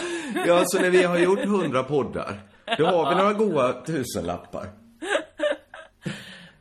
[0.46, 2.40] ja, så när vi har gjort 100 poddar,
[2.78, 4.68] då har vi några goa tusenlappar.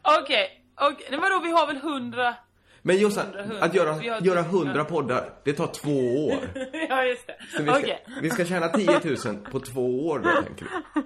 [0.02, 1.06] Okej, okej.
[1.06, 1.18] Okay.
[1.18, 2.34] vadå vi har väl 100?
[2.82, 3.64] Men Jossan, 100, 100.
[3.64, 4.66] att göra, Vi har göra tusen.
[4.66, 6.48] 100 poddar, det tar två år.
[6.88, 7.36] ja just det.
[7.56, 8.04] Så vi, ska, Okej.
[8.22, 11.02] vi ska tjäna 10 000 på två år då, tänker du?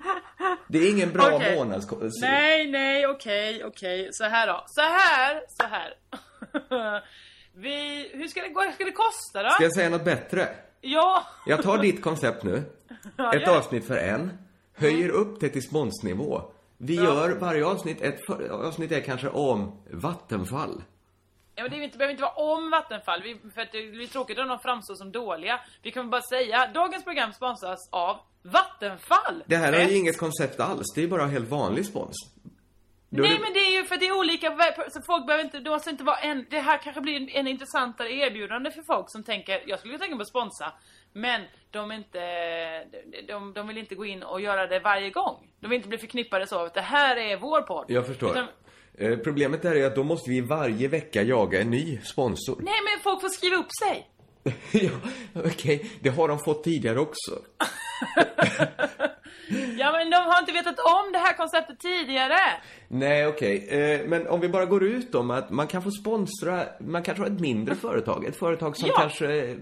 [0.69, 1.57] Det är ingen bra Okej.
[1.57, 1.87] månads...
[2.21, 4.09] Nej, nej, okej, okej.
[4.13, 4.65] Så här då.
[4.67, 5.95] Så här, så här.
[7.59, 9.51] Vi, hur ska det, vad ska det kosta då?
[9.51, 10.49] Ska jag säga något bättre?
[10.81, 11.27] Ja.
[11.47, 12.63] Jag tar ditt koncept nu.
[13.17, 14.39] Ja, Ett gör avsnitt för en.
[14.75, 16.43] Höjer upp det till sponsnivå.
[16.79, 20.83] Vi gör varje avsnitt, ett för, avsnitt är kanske om Vattenfall.
[21.55, 24.39] Ja, men det inte, behöver inte vara om Vattenfall, vi, för att det blir tråkigt
[24.39, 25.61] om de framstår som dåliga.
[25.83, 29.45] Vi kan bara säga, dagens program sponsras av Vattenfall!
[29.47, 32.17] Det här är ju inget koncept alls, det är bara helt vanlig spons.
[33.11, 34.57] Då Nej det- men det är ju för att det är olika,
[34.91, 37.47] så folk behöver inte, det måste inte vara en, det här kanske blir en, en
[37.47, 40.73] intressantare erbjudande för folk som tänker, jag skulle tänka mig att sponsra,
[41.13, 41.41] men
[41.71, 42.21] de inte,
[43.29, 45.49] de, de, vill inte gå in och göra det varje gång.
[45.61, 47.85] De vill inte bli förknippade så, att det här är vår podd.
[47.89, 48.31] Jag förstår.
[48.31, 48.47] Utan,
[48.99, 52.57] Eh, Problemet där är att då måste vi varje vecka jaga en ny sponsor.
[52.61, 54.09] nej men folk får skriva upp sig.
[54.83, 54.91] ja,
[55.45, 55.91] okej.
[56.01, 57.33] Det har de fått tidigare också.
[59.79, 62.37] Ja men de har inte vetat om det här konceptet tidigare.
[62.89, 63.69] Nej, okej.
[63.69, 67.23] Eh, men om vi bara går ut om att man kan få sponsra, man kanske
[67.25, 68.25] har ett mindre företag.
[68.25, 68.95] Ett företag som Ja.
[68.99, 69.57] kanske är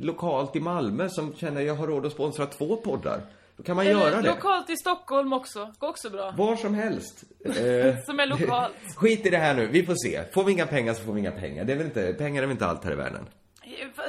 [0.00, 3.20] lokalt i Malmö som känner jag har råd att sponsra två poddar.
[3.56, 4.28] Då kan man göra Eller det.
[4.28, 6.30] Lokalt i Stockholm också, går också bra.
[6.36, 7.24] Var som helst.
[7.44, 8.74] Eh, Som är lokalt.
[8.96, 10.20] Skit i det här nu, vi får se.
[10.34, 11.64] Får vi inga pengar så får vi inga pengar.
[11.64, 13.26] Det är väl inte, pengar är väl inte allt här i världen?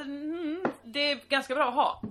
[0.04, 2.02] Mm, det är ganska bra att ha.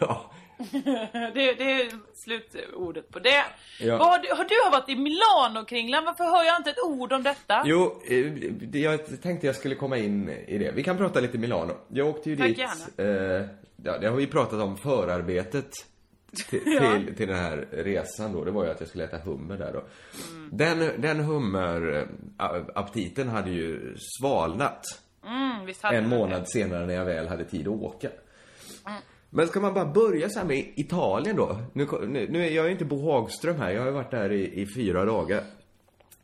[0.00, 0.30] ja.
[1.34, 3.44] Det, det är slutordet på det.
[3.80, 3.96] Ja.
[3.98, 4.28] Vad har, du,
[4.64, 6.04] har varit i Milano, Kringlan?
[6.04, 7.62] Varför hör jag inte ett ord om detta?
[7.66, 8.26] Jo, eh,
[8.60, 10.70] det- jag tänkte jag skulle komma in i det.
[10.74, 11.72] Vi kan prata lite Milano.
[11.88, 12.58] Jag åkte ju Tack, dit.
[12.58, 13.38] gärna.
[13.40, 13.46] Eh,
[13.84, 15.70] ja, det har vi pratat om förarbetet
[16.50, 18.44] till, till, till den här resan då.
[18.44, 19.82] Det var ju att jag skulle äta hummer där då.
[20.30, 20.48] Mm.
[20.52, 24.84] Den, den hummeraptiten hade ju svalnat
[25.26, 26.46] Mm, hade en månad det.
[26.46, 28.08] senare när jag väl hade tid att åka.
[28.86, 28.98] Mm.
[29.36, 31.60] Men ska man bara börja så här med Italien då?
[31.72, 34.32] Nu, nu, nu är jag ju inte Bo Hagström här, jag har ju varit där
[34.32, 35.44] i, i fyra dagar.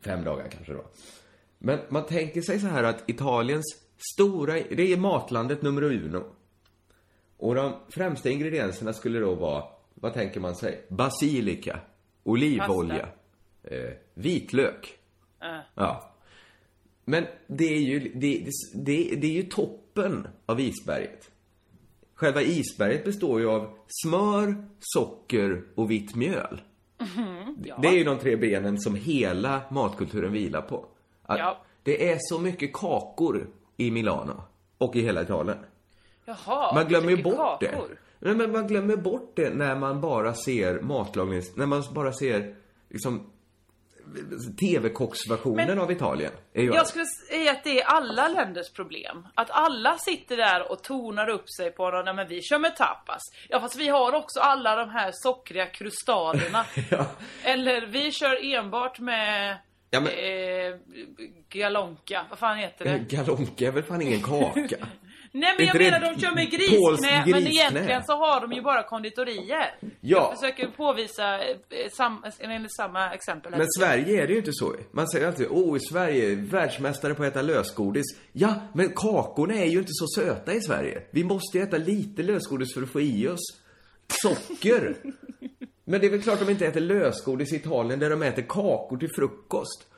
[0.01, 0.85] Fem dagar kanske då.
[1.59, 3.77] Men man tänker sig så här att Italiens
[4.15, 6.25] stora, det är matlandet nummer uno.
[7.37, 10.85] Och de främsta ingredienserna skulle då vara, vad tänker man sig?
[10.89, 11.81] Basilika,
[12.23, 13.09] olivolja,
[13.63, 14.99] eh, vitlök.
[15.75, 16.15] Ja.
[17.05, 21.32] Men det är ju, det, det, det är ju toppen av isberget.
[22.23, 26.63] Själva isberget består ju av smör, socker och vitt mjöl.
[27.79, 30.87] Det är ju de tre benen som hela matkulturen vilar på.
[31.29, 31.59] Ja.
[31.83, 34.43] Det är så mycket kakor i Milano
[34.79, 35.59] och i hela Italien.
[36.25, 37.67] Jaha, Man glömmer ju bort det.
[37.67, 37.99] kakor.
[38.19, 41.57] Nej, men man glömmer bort det när man bara ser matlagnings...
[41.57, 42.55] När man bara ser
[42.89, 43.21] liksom
[44.61, 46.33] TV-kocksversionen av Italien.
[46.53, 49.29] Jag skulle säga att det är alla länders problem.
[49.35, 52.77] Att alla sitter där och tonar upp sig på någon, nej men vi kör med
[52.77, 53.21] tapas.
[53.49, 56.65] Ja fast vi har också alla de här sockriga krustaderna.
[56.91, 57.07] ja.
[57.45, 59.59] Eller vi kör enbart med
[59.91, 60.77] Ja, men- eh,
[61.49, 63.17] galonka, vad fan heter Eh, det?
[63.17, 64.77] Galonka är väl fan ingen kaka?
[65.35, 68.83] Nej men jag menar de kör med grisknä, men egentligen så har de ju bara
[68.83, 69.75] konditorier.
[69.81, 69.89] Ja.
[70.01, 71.57] Jag försöker påvisa eh,
[71.97, 73.53] sam, enligt samma exempel.
[73.57, 74.75] Men Sverige är det ju inte så.
[74.91, 78.05] Man säger alltid, oh i Sverige, världsmästare på att äta lösgodis.
[78.33, 81.03] Ja, men kakorna är ju inte så söta i Sverige.
[81.11, 83.63] Vi måste ju äta lite lösgodis för att få i oss
[84.23, 84.97] socker.
[85.85, 88.97] Men det är väl klart de inte äter lösgodis i Italien där de äter kakor
[88.97, 89.92] till frukost.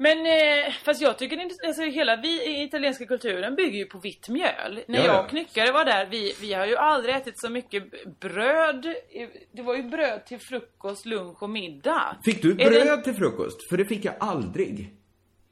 [0.00, 4.28] Men eh, fast jag tycker inte, alltså hela vi, italienska kulturen bygger ju på vitt
[4.28, 4.80] mjöl.
[4.88, 5.22] När Ja, jag ja.
[5.24, 7.84] och knyckare var där, vi, vi har ju aldrig ätit så mycket
[8.20, 8.86] bröd.
[8.86, 12.16] eh, Det var ju bröd till frukost, lunch och middag.
[12.24, 13.68] Fick du bröd det- till frukost?
[13.68, 14.94] För det fick jag aldrig.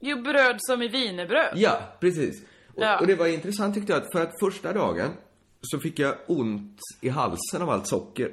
[0.01, 1.53] Jo, bröd som i wienerbröd.
[1.55, 2.43] Ja, precis.
[2.75, 2.99] Och, Ja.
[3.01, 5.09] och det var intressant tyckte jag, att för att första dagen
[5.63, 8.31] så fick jag ont i halsen av allt socker.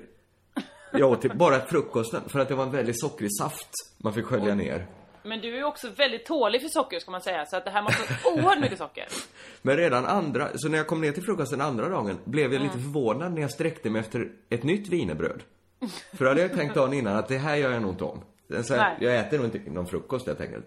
[0.92, 4.26] Jag åt till, bara frukosten, för att det var en väldigt sockrig saft man fick
[4.26, 4.88] skölja ner.
[5.24, 7.82] Men du är också väldigt tålig för socker ska man säga, så att det här
[7.82, 9.08] måste vara oerhört mycket socker.
[9.62, 12.80] Men redan andra, så när jag kom ner till frukosten andra dagen blev jag lite
[12.80, 15.44] förvånad när jag sträckte mig efter ett nytt wienerbröd.
[16.14, 18.22] För då hade jag tänkt dagen innan att det här gör jag nog inte om.
[18.64, 18.98] Så Nej.
[19.00, 20.66] jag äter nog inte någon frukost helt enkelt.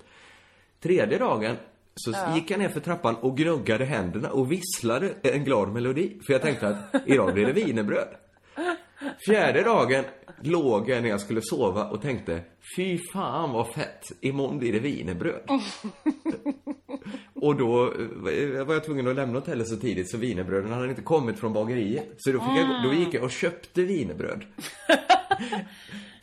[0.80, 1.56] Tredje dagen
[1.94, 6.20] så gick jag ner för trappan och gnuggade händerna och visslade en glad melodi.
[6.26, 8.08] För jag tänkte att idag blir det wienerbröd.
[9.26, 10.04] Fjärde dagen
[10.40, 12.40] låg jag när jag skulle sova och tänkte
[12.76, 15.40] Fy fan vad fett, imorgon blir det wienerbröd.
[17.34, 21.02] Och då eh, var jag tvungen att lämna hotellet så tidigt så wienerbröden hade inte
[21.02, 22.14] kommit från bageriet.
[22.18, 24.44] Så då, fick jag, då gick jag och köpte wienerbröd.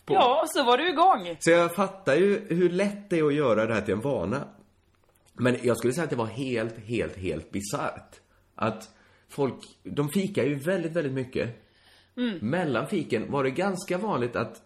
[0.06, 1.38] Ja, så var du igång.
[1.40, 4.48] Så jag fattar ju hur lätt det är att göra det här till en vana.
[5.34, 8.20] Men jag skulle säga att det var helt, helt, helt bisarrt.
[8.56, 8.90] Att
[9.30, 11.63] folk, de fikar ju väldigt, väldigt mycket.
[12.42, 14.62] Mellan fiken var det ganska vanligt att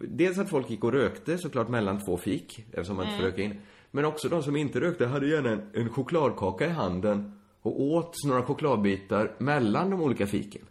[0.00, 3.42] Dels att folk gick och rökte såklart mellan två fik, eftersom man inte får röka
[3.42, 3.60] in.
[3.90, 8.14] Men också de som inte rökte hade gärna en, en chokladkaka i handen och åt
[8.26, 10.62] några chokladbitar mellan de olika fiken.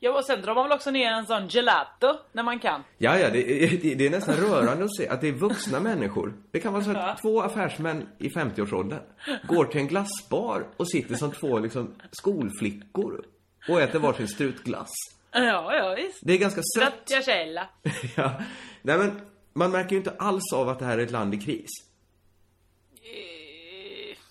[0.00, 2.82] Ja, och sen drar man väl också ner en sån gelato när man kan.
[2.98, 5.80] Ja, ja, det, är- det, det är nästan rörande att se att det är vuxna
[5.80, 6.32] människor.
[6.50, 9.00] Det kan vara så att två affärsmän i 50-årsåldern
[9.48, 13.24] går till en glassbar och sitter som två liksom skolflickor
[13.68, 14.90] och äter varsin strutglass.
[15.34, 16.18] Ja, ja visst.
[16.22, 16.94] Det är ganska sött.
[17.04, 17.68] Stracciatella.
[18.16, 18.40] Ja.
[18.82, 19.20] Nej, men
[19.52, 21.70] man märker ju inte alls av att det här är ett land i kris.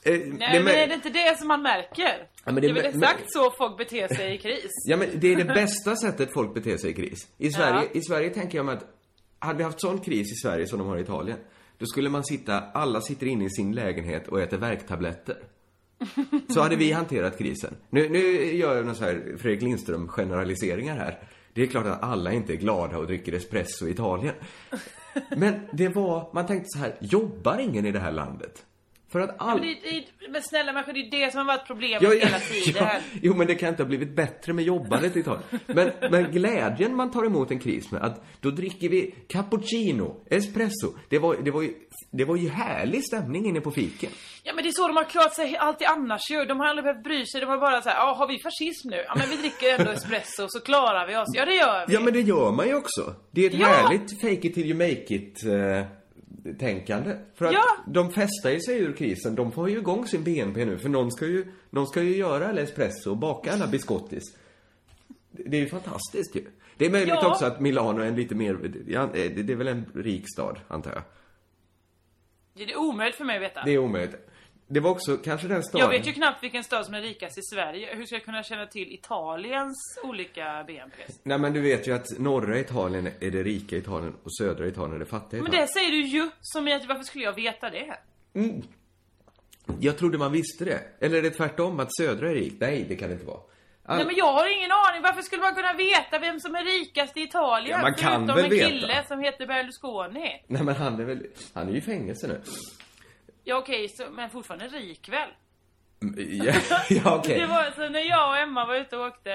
[0.05, 2.27] Eh, Nej, det men är det inte det som man märker?
[2.45, 4.71] Ja, det, det är väl exakt så folk beter sig i kris.
[4.85, 7.27] Ja, men det är det bästa sättet folk beter sig i kris.
[7.37, 8.85] I Sverige, i Sverige tänker jag mig att,
[9.39, 11.37] hade vi haft sån kris i Sverige som de har i Italien,
[11.77, 15.37] då skulle man sitta, alla sitter inne i sin lägenhet och äter värktabletter.
[16.49, 17.75] Så hade vi hanterat krisen.
[17.89, 18.19] Nu, nu
[18.55, 21.19] gör jag någon så här Fredrik Lindström generaliseringar här.
[21.53, 24.35] Det är klart att alla inte är glada och dricker espresso i Italien.
[25.37, 28.65] Men det var, man tänkte så här, jobbar ingen i det här landet?
[29.13, 29.59] För att all...
[29.59, 32.25] Men, det, det, men snälla människor, det är det som har varit problemet Ja, ja,
[32.25, 32.83] hela tiden.
[32.83, 35.43] ja, jo, men det kan inte ha blivit bättre med jobbandet i Italien.
[35.65, 40.93] Men, men glädjen man tar emot en kris med, att då dricker vi cappuccino, espresso.
[41.09, 41.73] Det var, det var, ju,
[42.11, 44.09] det var ju härlig stämning inne på fiken.
[44.43, 46.45] Ja men det är så de har klarat sig alltid annars ju.
[46.45, 47.41] De har aldrig behövt bry sig.
[47.41, 49.03] De har bara såhär, ja har vi fascism nu?
[49.07, 51.29] Ja men vi dricker ändå espresso så klarar vi oss.
[51.33, 51.93] Ja det gör vi.
[51.93, 53.15] Ja, men det gör man ju också.
[53.31, 53.67] Det är ett Ja!
[53.67, 55.85] härligt fake it till you make it eh,
[56.59, 57.17] tänkande.
[57.35, 57.63] För att Ja!
[57.87, 59.35] de festar ju sig ur krisen.
[59.35, 60.77] De får ju igång sin BNP nu.
[60.77, 64.23] För någon ska ju, någon ska ju göra alla espresso och baka alla biscottis.
[65.31, 66.45] Det är ju fantastiskt ju.
[66.77, 67.31] Det är möjligt Ja.
[67.31, 70.91] också att Milano är en lite mer, ja, det är väl en rik stad, antar
[70.91, 71.03] jag.
[72.53, 73.63] Det är omöjligt för mig att veta.
[73.65, 74.15] Det är omöjligt.
[74.73, 75.85] Det var också kanske den staden...
[75.91, 77.95] Jag vet ju knappt vilken stad som är rikast i Sverige.
[77.95, 80.97] Hur ska jag kunna känna till Italiens olika BNP?
[81.23, 84.95] Nej men du vet ju att norra Italien är det rika Italien och södra Italien
[84.95, 85.67] är det fattiga Men Italien.
[85.67, 87.97] det säger du ju, som i att varför skulle jag veta det?
[89.79, 90.79] Jag trodde man visste det.
[90.99, 92.55] Eller är det tvärtom, att södra är rikt?
[92.59, 93.39] Nej, det kan det inte vara.
[93.85, 93.97] All...
[93.97, 97.17] Nej men jag har ingen aning, varför skulle man kunna veta vem som är rikast
[97.17, 97.77] i Italien?
[97.77, 98.69] Ja, man kan Förutom väl en veta.
[98.69, 100.43] kille som heter Berlusconi.
[100.47, 101.27] Nej men han är väl...
[101.53, 102.41] Han är ju i fängelse nu.
[103.43, 105.29] Ja okej, så, men fortfarande rik väl?
[106.17, 106.53] Ja,
[106.89, 107.39] ja okej.
[107.39, 109.29] Det var så när jag och Emma var ute och åkte,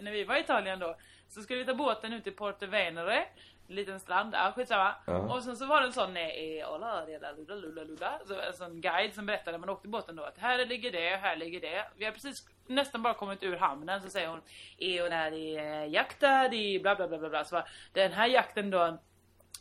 [0.00, 0.96] när vi var i Italien då,
[1.28, 3.24] så skulle vi ta båten ut till Porto Venere,
[3.68, 4.94] en liten strand, ja skitsamma.
[5.06, 5.18] Ja.
[5.18, 8.54] Och sen så var det en sån, nej, ola, lula, lula, lula, lula, så en
[8.54, 11.60] sån guide som berättade när man åkte båten då att här ligger det, här ligger
[11.60, 11.84] det.
[11.96, 14.40] Vi har precis nästan bara kommit ur hamnen så säger hon,
[14.78, 17.44] e och där är jakta, det är bla bla bla bla bla.
[17.44, 18.98] Så bara, den här jakten då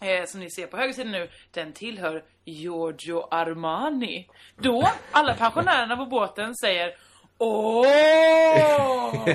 [0.01, 4.27] Eh, som ni ser på höger sida nu, den tillhör Giorgio Armani.
[4.58, 6.95] Då, alla pensionärerna på båten säger
[7.38, 9.29] Åh!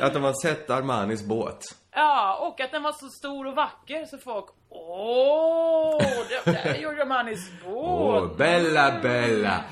[0.00, 1.58] Att de har sett Armanis båt.
[1.94, 6.02] ja, och att den var så stor och vacker så folk Åh!
[6.44, 7.74] Det där är Giorgio Armanis båt!
[7.74, 9.64] Åh, bella, bella.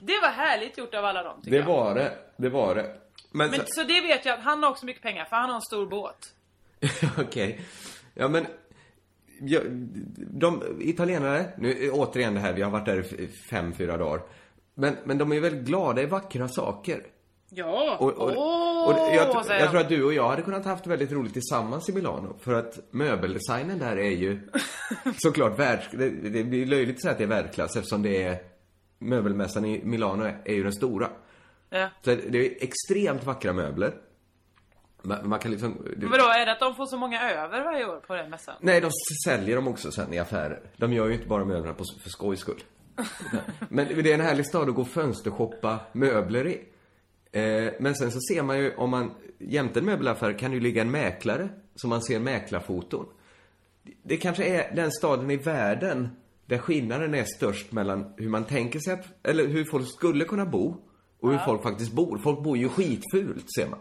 [0.00, 1.64] Det var härligt gjort av alla dem tycker Det jag.
[1.66, 2.12] var det.
[2.36, 2.96] Det var det.
[3.32, 5.48] Men, Men så- så det vet jag att han har också mycket pengar för han
[5.48, 6.18] har en stor båt.
[7.18, 7.60] Okej.
[8.14, 8.46] Ja, men...
[9.42, 9.60] Ja,
[10.16, 14.22] de italienare, nu återigen det här, vi har varit där i fem, fyra dagar.
[14.74, 17.02] Men, men de är väldigt glada i vackra saker.
[17.50, 17.96] Ja!
[18.00, 18.88] Och, och, Åh!
[18.88, 21.92] och jag, jag tror att du och jag hade kunnat haft väldigt roligt tillsammans i
[21.92, 22.36] Milano.
[22.40, 24.40] För att möbeldesignen där är ju
[25.16, 25.88] såklart världs...
[25.92, 28.38] Det, det blir löjligt att säga att det är världsklass eftersom det är...
[28.98, 31.08] Möbelmässan i Milano är, är ju den stora.
[31.70, 31.88] Ja.
[32.04, 33.94] Så det är extremt vackra möbler.
[35.02, 35.76] Man, man kan liksom...
[35.84, 38.30] det- Men vadå, är det att de får så många över varje år på den
[38.30, 38.54] mässan?
[38.60, 38.90] Nej, de
[39.24, 40.60] säljer dem också sen i affärer.
[40.76, 42.62] De gör ju inte bara möblerna på, för skojs skull.
[43.68, 46.60] Men det är en härlig stad att gå och fönstershoppa möbler i.
[47.32, 50.82] Eh, men sen så ser man ju, om man jämte en möbelaffär kan ju ligga
[50.82, 53.06] en mäklare, som man ser mäklarfoton.
[54.02, 56.08] Det kanske är den staden i världen
[56.46, 60.46] där skillnaden är störst mellan hur man tänker sig att, eller hur folk skulle kunna
[60.46, 60.76] bo
[61.20, 62.18] och hur folk faktiskt bor.
[62.18, 63.78] Folk bor ju skitfult, ser man.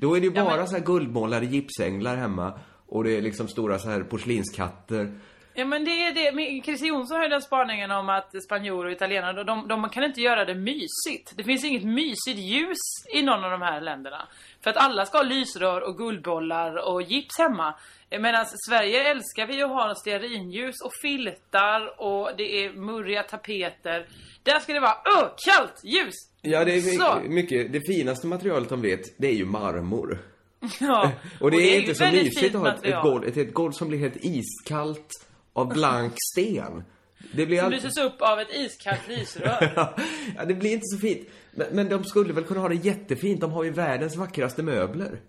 [0.00, 3.22] Då är det ju Ja, bara men- så här guldmålade gipsänglar hemma och det är
[3.22, 5.12] liksom stora så här porslinskatter.
[5.54, 8.86] Ja men det är det, men Christer Jonsson har ju den spaningen om att spanjorer
[8.86, 11.32] och italienare, de, de kan inte göra det mysigt.
[11.36, 12.78] Det finns inget mysigt ljus
[13.14, 14.28] i någon av de här länderna.
[14.60, 17.74] För att alla ska ha lysrör och guldbollar och gips hemma.
[18.10, 24.06] Medan Sverige älskar vi att ha stearinljus och filtar och det är murriga tapeter.
[24.42, 26.29] Där ska det vara öh, kallt ljus!
[26.42, 30.18] Ja, det är mycket, mycket, det finaste materialet de vet, det är ju marmor.
[30.80, 31.12] Ja.
[31.40, 33.72] Och det, är, ju inte så mysigt att ha ett, ett, golv, ett, ett golv
[33.72, 36.84] som blir helt iskallt av blank sten.
[37.32, 39.72] Det blir Som lyses upp av ett iskallt lysrör.
[40.36, 41.28] ja, det blir inte så fint.
[41.54, 43.40] Men, men de skulle väl kunna ha det jättefint.
[43.40, 45.20] De har ju världens vackraste möbler.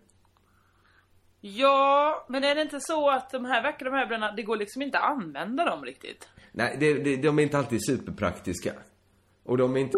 [1.41, 4.99] Ja, men är det inte så att de här vackra möblerna, det går liksom inte
[4.99, 6.29] att använda dem riktigt?
[6.51, 8.73] Nej, det, det, de är inte alltid superpraktiska.
[9.43, 9.97] Och de är inte...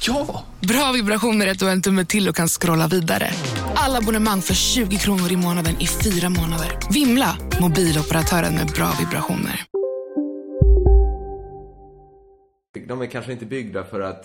[0.00, 0.44] Ja!
[0.60, 3.30] Bra vibrationer är du har en tumme till och kan scrolla vidare.
[3.74, 6.78] Alla abonnemang för 20 kronor i månaden i fyra månader.
[6.90, 7.36] Vimla!
[7.60, 9.64] Mobiloperatören med bra vibrationer.
[12.88, 14.24] De är kanske inte byggda för att...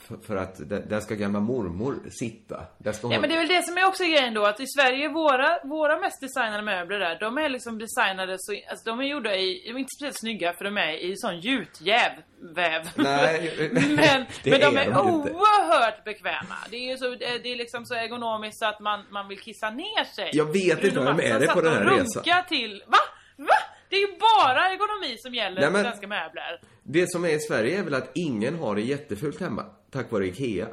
[0.00, 2.66] eh, För, för att där, där ska gamla mormor sitta.
[2.78, 3.14] Där ska hon...
[3.14, 5.58] Ja men det är väl det som är också grejen då att i Sverige, våra,
[5.64, 9.62] våra mest designade möbler där, de är liksom designade så, alltså de är gjorda i,
[9.66, 12.12] de är inte speciellt snygga för de är i sån gjutjäv,
[12.54, 12.82] väv.
[12.94, 15.30] Nej, men, det men de är är, de inte.
[15.32, 16.56] oerhört bekväma.
[16.70, 19.70] Det är ju så, det är liksom så ergonomiskt så att man, man vill kissa
[19.70, 20.30] ner sig.
[20.32, 22.44] Jag vet inte om jag är dig på den här resan.
[22.48, 22.98] till, va?
[23.46, 23.54] Va?
[23.88, 26.60] Det är ju bara ergonomi som gäller Nej, men- svenska möbler.
[26.82, 30.26] Det som är i Sverige är väl att ingen har det jättefult hemma, tack vare
[30.26, 30.68] IKEA.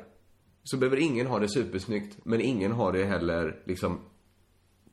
[0.64, 4.10] Så behöver ingen ha det supersnyggt, men ingen har det heller liksom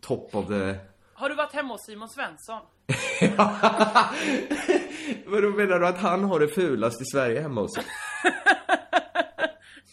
[0.01, 0.75] top of the...
[1.15, 2.61] Har du varit hemma hos Simon Svensson?
[5.27, 7.85] Vadå menar du att han har det fulast i Sverige hemma hos sig?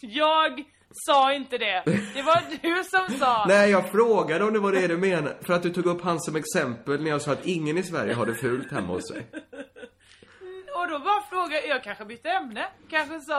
[0.00, 1.82] Jag sa inte det.
[2.14, 3.44] Det var du som sa.
[3.48, 5.36] Nej, jag frågade om det var det du menade.
[5.40, 8.14] För att du tog upp han som exempel när jag sa att ingen i Sverige
[8.14, 9.26] har det fult hemma hos sig.
[10.74, 12.66] Och då var frågan, jag kanske bytte ämne.
[12.90, 13.38] Kanske sa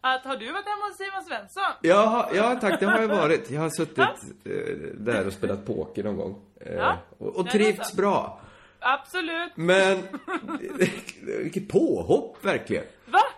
[0.00, 1.72] att har du varit hemma hos Simon Svensson?
[1.80, 3.50] Ja, ja tack, det har jag varit.
[3.50, 6.42] Jag har suttit eh, där och spelat poker någon gång.
[6.60, 8.40] Eh, Ja, och, och trivts bra.
[8.80, 9.52] Absolut.
[9.54, 10.02] Men,
[11.42, 12.84] vilket påhopp verkligen.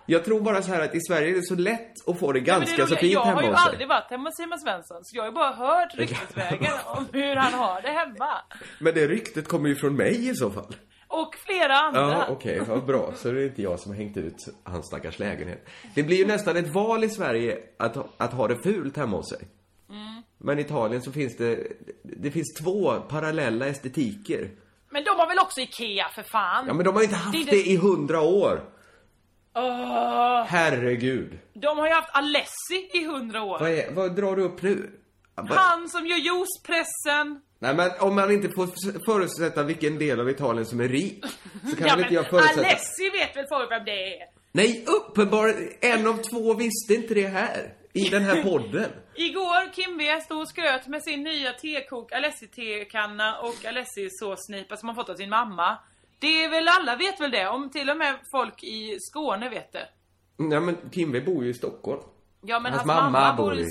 [0.07, 2.40] Jag tror bara så här att i Sverige är det så lätt att få det
[2.40, 3.71] Men det är ganska så roligt, fint Jag hemma har ju hos sig.
[3.71, 5.05] aldrig varit hemma hos Simon Svensson.
[5.05, 8.31] Så jag har ju bara hört ryktesvägen om hur han har det hemma.
[8.79, 10.77] Men det ryktet kommer ju från mig i så fall.
[11.09, 12.01] Och flera andra.
[12.01, 13.12] Ja, okej, vad bra.
[13.17, 15.69] Så det är inte jag som har hängt ut hans stackars lägenhet.
[15.95, 19.29] Det blir ju nästan ett val i Sverige att, att ha det fult hemma hos
[19.29, 19.49] sig.
[19.90, 20.23] Mm.
[20.38, 21.67] Men i Italien så finns det,
[22.03, 24.51] det finns två parallella estetiker.
[24.90, 26.64] Men de har väl också Ikea för fan?
[26.67, 28.73] Ja, men de har inte haft är det i hundra år.
[29.55, 31.38] Åh, Herregud.
[31.55, 33.59] de har ju haft Alessi i hundra år.
[33.61, 34.90] Vad, är, vad drar du upp nu?
[35.35, 37.40] Vad- Han som gör juicepressen.
[37.59, 38.69] Nej men om man inte får
[39.12, 41.25] förutsätta vilken del av Italien som är rik
[41.71, 44.27] Så kan väl inte jag förutsätta Alessi vet väl folk vem det är?
[44.53, 49.99] Nej uppenbarligen, en av två visste inte det här I den här podden Igår, Kim
[49.99, 55.14] V stod och skröt med sin nya tekok, Alessi-tekanna och Alessi-såsnipa som han fått av
[55.14, 55.79] sin mamma.
[56.24, 59.72] Det är väl alla vet väl det, om till och med folk i Skåne vet
[59.72, 59.88] det.
[60.37, 62.02] Ja men Kimve bor ju i Stockholm
[62.42, 63.66] Ja men Hans hans, mamma, bor i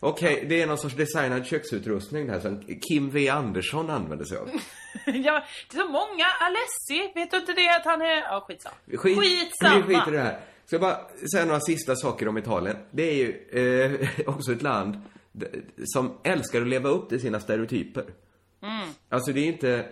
[0.00, 4.48] Okej, det är någon sorts designad köksutrustning där som Kim V Andersson använder sig av
[5.06, 8.16] ja, det är så många Alessi, vet du inte det att han är...
[8.16, 8.76] Ja, skitsamma.
[8.86, 9.86] Skit, Skitsamma.
[9.86, 10.40] Vi skiter i det här.
[10.66, 10.98] Ska jag bara
[11.32, 12.76] säga några sista saker om Italien.
[12.90, 15.00] Det är ju eh, också ett land
[15.84, 18.04] som älskar att leva upp till sina stereotyper.
[18.62, 18.88] Mm.
[19.08, 19.86] Alltså det är inte...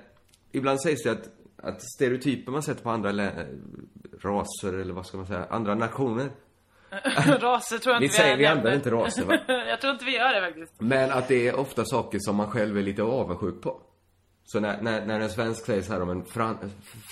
[0.52, 1.29] Ibland sägs det att,
[1.68, 3.11] att stereotyper man sätter på andra
[4.22, 6.31] raser, eller vad ska man säga, andra nationer.
[7.40, 9.38] raser tror jag Vi inte säger- har vi använder inte raser, va?
[9.68, 10.72] jag tror inte vi gör det faktiskt.
[10.81, 13.81] Men att det är ofta saker som man själv är lite avundsjuk på.
[14.44, 16.59] Så när, när, när en svensk säger så här om en fran,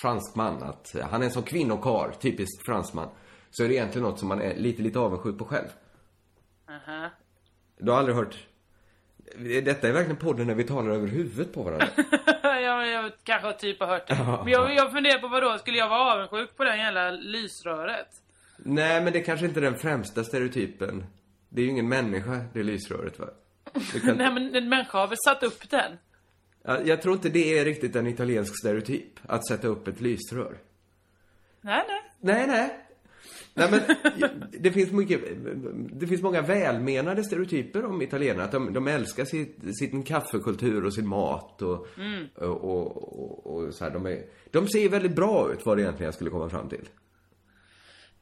[0.01, 3.09] fransk man att han är en sån kvinnokar, typiskt fransman.
[3.51, 5.67] Så är det egentligen något som man är lite, lite avundsjuk på själv.
[6.69, 7.09] Aha.
[7.77, 8.47] Du har aldrig hört...
[9.63, 11.87] Detta är verkligen podden när vi talar över huvudet på varandra.
[12.43, 14.15] jag, jag kanske typ har hört det.
[14.43, 18.07] Men jag, jag funderar på vad då skulle jag vara avundsjuk på det jävla lysröret?
[18.57, 21.03] Nej, men det kanske inte är den främsta stereotypen.
[21.49, 23.27] Det är ju ingen människa, det lysröret va?
[24.01, 24.17] Kan...
[24.17, 25.97] Nej men en människa har väl satt upp den?
[26.63, 30.57] Ja, Jag tror inte det är riktigt en italiensk stereotyp, att sätta upp ett lysrör.
[31.61, 32.01] Nej nej.
[32.19, 32.84] Nej, nej.
[33.57, 33.81] Nej men,
[34.59, 35.21] det finns mycket,
[35.99, 38.43] det finns många välmenande stereotyper om italienare.
[38.45, 42.27] Att de, de älskar sitt, sin kaffekultur och sin mat och, Mm.
[42.35, 45.81] och, och, och, och så här, de, är, de ser väldigt bra ut, vad det
[45.81, 46.89] egentligen jag skulle komma fram till.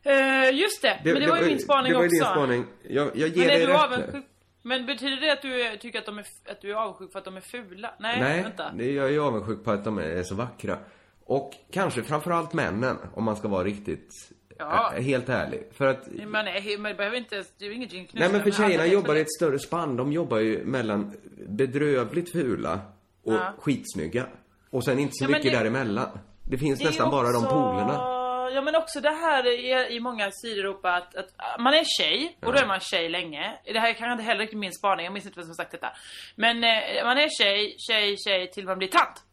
[0.03, 1.01] Eh, just det.
[1.03, 2.15] men det, var ju min spaning Det var också.
[2.15, 2.65] din spaning.
[2.89, 4.25] Jag, jag ger men dig du rätt avundsjuk?
[4.61, 7.25] Men betyder det att du tycker att, de är, att du är avundsjuk för att
[7.25, 7.93] de är fula?
[7.99, 8.71] Nej, Nej, vänta.
[8.77, 10.77] det, jag är avundsjuk på att de är så vackra.
[11.25, 14.93] Och kanske framförallt männen, om man ska vara riktigt Ja.
[14.97, 15.63] helt ärlig.
[15.73, 18.51] För att Man, är, man behöver inte, det är ju ingenting knussa Nej men för
[18.51, 19.95] tjejerna jobbar i ett större spann.
[19.97, 21.13] De jobbar ju mellan
[21.47, 22.79] bedrövligt fula
[23.23, 23.53] och Ja.
[23.59, 24.25] skitsnygga.
[24.69, 26.19] Och sen inte så Ja, mycket det- däremellan.
[26.49, 28.09] Det finns Det nästan bara de också- polerna.
[28.55, 32.53] Ja men också det här i, i många Sydeuropa att, att man är tjej och
[32.53, 33.53] då är man tjej länge.
[33.65, 35.71] Det här är kanske inte heller riktigt min spaning, jag minns inte vem som sagt
[35.71, 35.87] detta.
[36.35, 39.23] Men eh, man är tjej, tjej, tjej till man blir tant.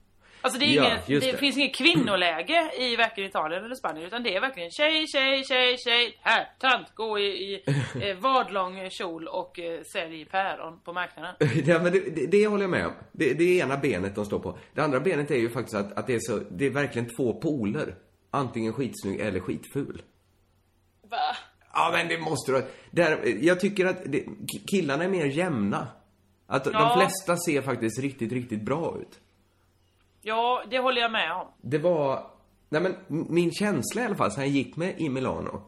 [0.42, 1.38] Alltså det, Ja, inget, just det, det.
[1.38, 5.76] finns inget kvinnoläge i varken Italien eller Spanien utan det är verkligen tjej, tjej, tjej,
[5.78, 7.62] tjej, här, tant, gå i, i
[8.10, 11.34] eh, vadlång kjol och eh, sälj päron på marknaden.
[11.66, 12.92] ja men det, det, det håller jag med om.
[13.12, 14.58] Det, det är ena benet de står på.
[14.74, 17.32] Det andra benet är ju faktiskt att, att det är så, det är verkligen två
[17.40, 17.94] poler.
[18.30, 20.02] Antingen skitsnygg eller skitful.
[21.10, 21.36] Va?
[21.72, 25.88] Ja men det måste du där, Jag tycker att det, ki- killarna är mer jämna.
[26.46, 26.72] Att Ja.
[26.72, 29.18] de flesta ser faktiskt riktigt, riktigt bra ut.
[30.22, 31.46] Ja, det håller jag med om.
[31.60, 32.26] Det var...
[32.68, 32.94] Nej men
[33.28, 35.62] min känsla i alla fall, sen jag gick med i Milano,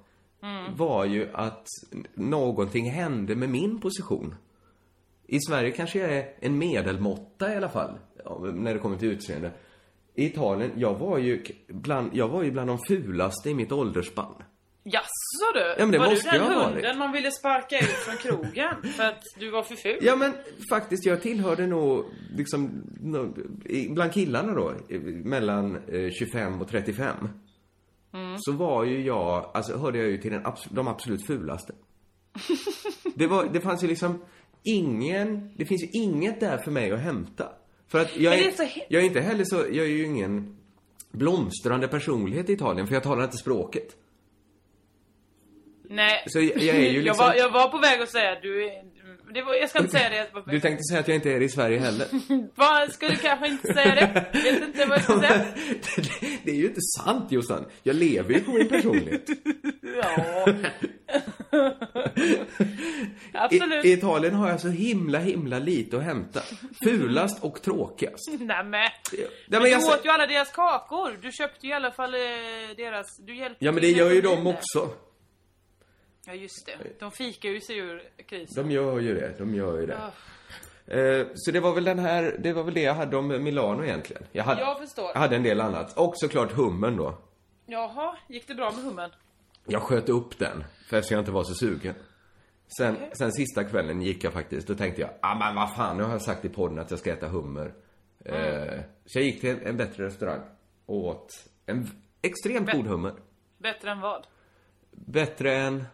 [0.44, 0.76] Mm.
[0.76, 1.66] var ju att
[2.14, 4.34] någonting hände med min position.
[5.26, 7.90] I Sverige kanske jag är en medelmåtta i alla fall,
[8.52, 9.50] när det kommer till utseende.
[10.14, 14.34] I Italien, jag var ju bland, jag var ju bland de fulaste i mitt åldersspann.
[14.84, 15.60] Jaså du?
[15.60, 16.74] Ja, men det var måste du den jag ha varit.
[16.74, 19.98] hunden man ville sparka ut från krogen för att du var för ful?
[20.02, 20.32] Ja men
[20.70, 22.04] faktiskt, jag tillhörde nog
[22.36, 27.28] liksom, nå- i- bland killarna då, i- mellan eh, 25 och 35.
[28.14, 28.36] Mm.
[28.38, 31.72] Så var ju jag, alltså hörde jag ju till den abs- de absolut fulaste.
[33.14, 34.24] det var, det fanns ju liksom
[34.62, 37.48] ingen, det finns ju inget där för mig att hämta.
[37.88, 39.86] För att jag Men är, det är så he- jag är inte heller så, jag
[39.86, 40.56] är ju ingen
[41.10, 43.96] blomstrande personlighet i Italien, för jag talar inte språket.
[45.92, 46.24] Nej.
[46.26, 47.26] Så jag, jag är ju jag, liksom...
[47.26, 48.70] var, jag var på väg att säga du är...
[49.34, 50.16] Det var, jag ska inte säga det.
[50.16, 50.44] Jag.
[50.46, 52.06] Du tänkte säga att jag inte är i Sverige heller.
[52.54, 54.30] Vad, skulle kanske inte säga det.
[54.32, 55.44] Vet inte vad jag ska säga.
[56.44, 57.64] Det är ju inte sant Jossan.
[57.82, 59.28] Jag lever ju på min personlighet.
[60.00, 60.46] Ja.
[63.32, 63.84] Absolut.
[63.84, 66.40] I, I Italien har jag så himla, himla lite att hämta.
[66.84, 68.30] Fulast och tråkigast.
[68.40, 68.70] Nej men.
[68.70, 71.18] men men jag du sä- åt ju alla deras kakor.
[71.22, 72.20] Du köpte ju i alla fall eh,
[72.76, 73.16] deras...
[73.18, 74.88] Du hjälpte Ja men det gör ju de också.
[76.26, 77.00] Ja just det.
[77.00, 78.68] De fikar ju sig ur krisen.
[78.68, 79.98] De gör ju det, de gör ju det.
[80.86, 83.84] Eh, Så det var väl den här, det var väl det jag hade om Milano
[83.84, 84.22] egentligen.
[84.32, 85.10] Jag hade, Jag förstår.
[85.14, 85.98] jag hade en del annat.
[85.98, 87.18] Och såklart hummen då.
[87.66, 89.10] Jaha, gick det bra med hummen?
[89.66, 91.94] Jag sköt upp den, för eftersom jag inte var så sugen.
[92.78, 96.02] Sen, sen sista kvällen gick jag faktiskt, då tänkte jag, ah men vad fan, nu
[96.02, 97.74] har jag sagt i podden att jag ska äta hummer.
[98.24, 100.40] Eh, så jag gick till en, en bättre restaurang
[100.86, 101.28] och åt
[101.66, 101.88] en
[102.22, 103.12] extremt god hummer.
[103.58, 104.26] Bättre än vad?
[104.90, 105.84] Bättre än,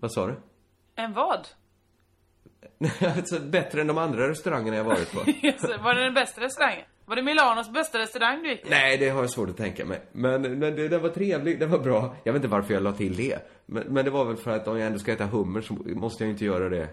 [0.00, 0.36] vad sa du?
[0.96, 1.48] Än vad?
[3.16, 5.18] alltså, bättre än de andra restaurangerna jag varit på.
[5.82, 6.84] var det den bästa restaurangen?
[7.04, 8.70] Var det Milanos bästa restaurang du gick till?
[8.70, 10.00] Nej, det har jag svårt att tänka mig.
[10.12, 12.16] Men, men det, det var trevligt, det var bra.
[12.24, 13.38] Jag vet inte varför jag la till det.
[13.66, 16.24] Men, men det var väl för att om jag ändå ska äta hummer så måste
[16.24, 16.88] jag inte göra det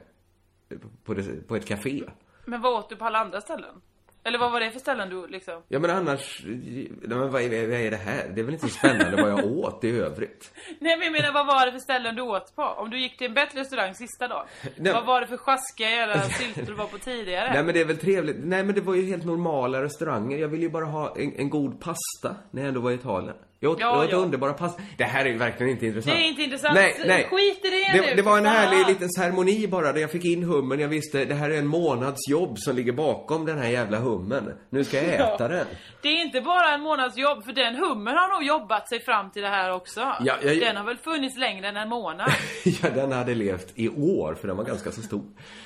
[1.03, 2.03] på, det, på ett café.
[2.45, 3.81] Men vad åt du på alla andra ställen?
[4.27, 5.61] Eller vad var det för ställen du liksom?
[5.67, 8.31] Ja men annars, nej, men vad är, vad är det här?
[8.35, 10.53] Det är väl inte så spännande vad jag åt i övrigt.
[10.79, 12.63] Nej men jag menar vad var det för ställen du åt på?
[12.63, 14.45] Om du gick till en bättre restaurang sista dagen?
[14.75, 14.93] Nej.
[14.93, 17.53] Vad var det för sjaskiga jävla sylter du var på tidigare?
[17.53, 18.37] Nej men det är väl trevligt.
[18.39, 20.37] Nej men det var ju helt normala restauranger.
[20.37, 23.35] Jag ville ju bara ha en, en god pasta när jag ändå var i Italien.
[23.65, 24.17] Jag åt, Ja, jag åt ja.
[24.17, 24.81] underbara pasta.
[24.97, 26.15] Det här är ju verkligen inte intressant.
[26.17, 26.73] Det är inte intressant.
[26.75, 27.27] Nej, nej.
[27.31, 28.57] Skit i det, Det, nu, det var en för fan.
[28.59, 30.79] härlig liten ceremoni bara där jag fick in hummen.
[30.79, 34.53] Jag visste, det här är en månads jobb som ligger bakom den här jävla hummen.
[34.69, 35.47] Nu ska jag äta Ja.
[35.47, 35.65] den.
[36.01, 39.31] Det är inte bara en månads jobb, för den hummen har nog jobbat sig fram
[39.31, 39.99] till det här också.
[39.99, 42.31] Ja, jag- Den har väl funnits längre än en månad.
[42.81, 45.23] ja, den hade levt i år, för den var ganska så stor.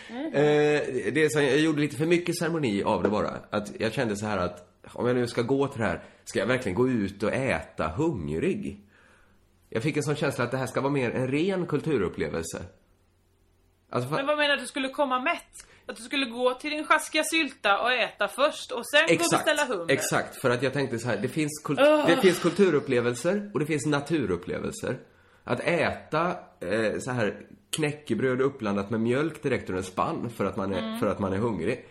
[0.09, 0.25] Mm.
[0.25, 0.31] Eh,
[1.13, 3.29] det är så, jag gjorde lite för mycket ceremoni av det bara.
[3.49, 6.39] Att jag kände så här att, om jag nu ska gå till det här, ska
[6.39, 8.85] jag verkligen gå ut och äta hungrig?
[9.69, 12.61] Jag fick en sån känsla att det här ska vara mer en ren kulturupplevelse.
[13.89, 15.65] Alltså, Men vad menar du, du skulle komma mätt?
[15.85, 19.29] Att du skulle gå till din sjaskiga sylta och äta först och sen gå och
[19.31, 19.91] beställa hummer?
[19.93, 22.07] Exakt, för att jag tänkte så här, det finns, kul- Ugh.
[22.07, 24.97] det finns kulturupplevelser och det finns naturupplevelser.
[25.43, 27.41] Att äta eh, så här
[27.75, 30.99] knäckebröd uppblandat med mjölk direkt ur en spann för att man är, Mm.
[30.99, 31.87] för att man är hungrig.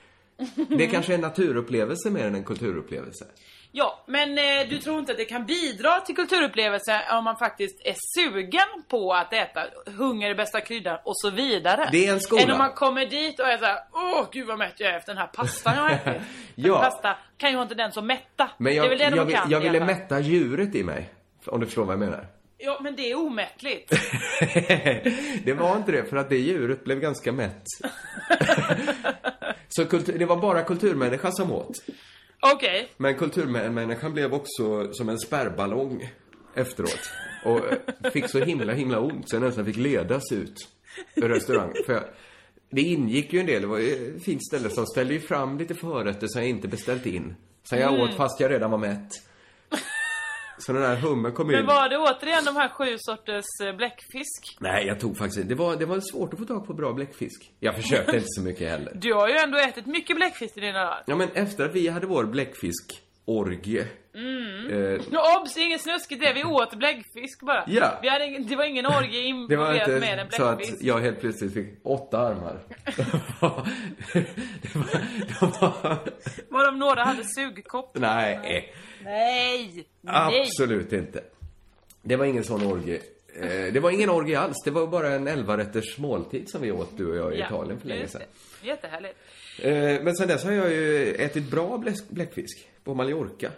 [0.69, 3.25] Det kanske är en naturupplevelse mer än en kulturupplevelse.
[3.73, 7.81] Ja, men eh, du tror inte att det kan bidra till kulturupplevelse om man faktiskt
[7.85, 11.89] är sugen på att äta hunger är bästa kryddan och så vidare?
[11.93, 12.43] Det är en skola.
[12.43, 15.13] Än om man kommer dit och är såhär, åh gud vad mätt jag är efter
[15.13, 16.23] den här pastan jag har ätit.
[16.55, 16.79] Ja.
[16.81, 18.51] Pasta kan ju inte den som mätta.
[18.59, 20.85] Men det är jag, väl det jag, de vill- kan jag ville mätta djuret i
[20.85, 21.11] mig.
[21.47, 22.27] Om du förstår vad jag menar.
[22.59, 23.91] Ja, men det är omättligt.
[25.45, 27.63] det var inte det, för att det djuret blev ganska mätt.
[29.69, 31.73] Så kultur, det var bara kulturmänniskan som åt.
[32.41, 32.89] Okej.
[32.97, 36.11] Men kulturmänniskan blev också som en spärrballong
[36.55, 37.11] efteråt.
[37.45, 37.61] Och
[38.13, 40.69] fick så himla, himla ont så jag nästan fick ledas ut
[41.15, 41.75] ur restaurangen.
[41.87, 42.05] För jag,
[42.71, 45.59] det ingick ju en del, det var ju ett fint ställe som ställde ju fram
[45.59, 47.35] lite förrätter som jag inte beställt in.
[47.63, 48.01] Så jag Mm.
[48.01, 49.09] åt fast jag redan var mätt.
[50.69, 51.57] Så den här hummen kom in.
[51.57, 54.57] Men var det återigen de här sju sorters eh, bläckfisk?
[54.61, 55.49] Nej, jag tog faktiskt inte.
[55.49, 57.53] Det var, det var svårt att få tag på bra bläckfisk.
[57.61, 58.93] Jag försökte inte så mycket heller.
[58.95, 61.03] Du har ju ändå ätit mycket bläckfisk i dina dagar.
[61.07, 62.25] Ja, men efter att vi hade vår
[63.29, 63.87] bläckfiskorgie.
[64.15, 64.95] Mm.
[64.95, 65.01] Eh,
[65.43, 66.33] obs, inget snuskigt det.
[66.33, 67.65] Vi åt bläckfisk bara.
[67.67, 67.99] Ja.
[68.03, 70.83] Vi hade ingen, det var ingen orgie Det involverad med en så att bläckfisk.
[70.85, 72.59] jag helt plötsligt fick åtta armar.
[72.85, 74.91] det var,
[75.41, 75.99] de var,
[76.49, 77.91] Var de några hade sugkopp?
[77.99, 78.73] nej, Nej!
[79.05, 79.87] Nej!
[80.05, 81.21] absolut inte.
[82.03, 83.01] Det var ingen sån orgie.
[83.41, 84.57] Eh, Det var ingen orgie alls.
[84.65, 87.81] Det var bara en elvarätters måltid som vi åt, du och jag, i Ja, Italien
[87.81, 88.23] för länge sedan.
[88.63, 88.69] det.
[88.69, 89.19] Jättehärligt.
[89.63, 93.51] Eh, Men sen dess har jag ju ätit bra bläck- bläckfisk på Mallorca.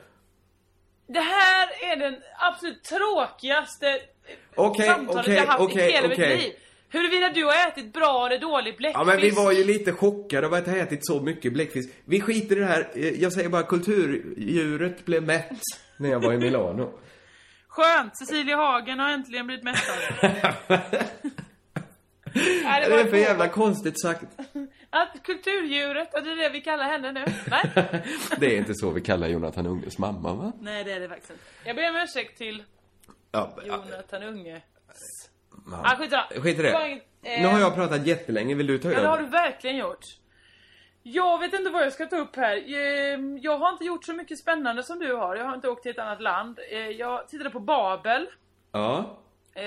[1.06, 4.00] Det här är den absolut tråkigaste
[4.54, 6.36] Okej, samtalet okej, jag haft okej, i hela mitt okej.
[6.38, 6.52] liv.
[6.92, 8.98] Huruvida du har ätit bra eller dålig bläckfisk.
[9.00, 11.88] Ja, men vi var ju lite chockade av att ha ätit så mycket bläckfisk.
[12.04, 12.88] Vi skiter i det här.
[12.94, 15.50] Eh, Jag säger bara kulturdjuret blev mätt
[15.96, 16.92] när jag var i Milano.
[17.68, 18.18] Skönt!
[18.18, 19.96] Cecilia Hagen har äntligen blivit mättad.
[22.64, 24.24] Nej, Det var är för jävla konstigt sagt.
[24.90, 27.24] Att kulturdjuret, att det är det vi kallar henne nu.
[27.50, 27.70] Nej,
[28.38, 30.52] Det är inte så vi kallar Jonathan Unges mamma, va?
[30.60, 31.42] Nej det är det faktiskt inte.
[31.64, 32.64] Jag ber om ursäkt till
[33.32, 34.62] Ja, Jonathan Unge.
[35.70, 35.82] ja.
[35.84, 36.22] Ah, skitsamma.
[36.36, 36.86] Skit i det.
[36.88, 38.54] inget- eh, Nu har jag pratat jättelänge.
[38.54, 39.24] Vill du ta Ja, det har över?
[39.24, 40.04] du verkligen gjort.
[41.02, 42.56] Jag vet inte vad jag ska ta upp här.
[42.56, 45.36] Ehm, Jag har inte gjort så mycket spännande som du har.
[45.36, 46.58] Jag har inte åkt till ett annat land.
[46.72, 48.26] Eh, Jag tittade på Babel.
[48.72, 49.18] Ja.
[49.54, 49.62] Eh,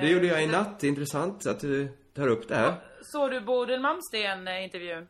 [0.00, 0.82] Det gjorde jag i natt.
[0.82, 2.74] Intressant att du tar upp det här.
[3.02, 5.08] Såg du Bodil Malmsten-intervjun?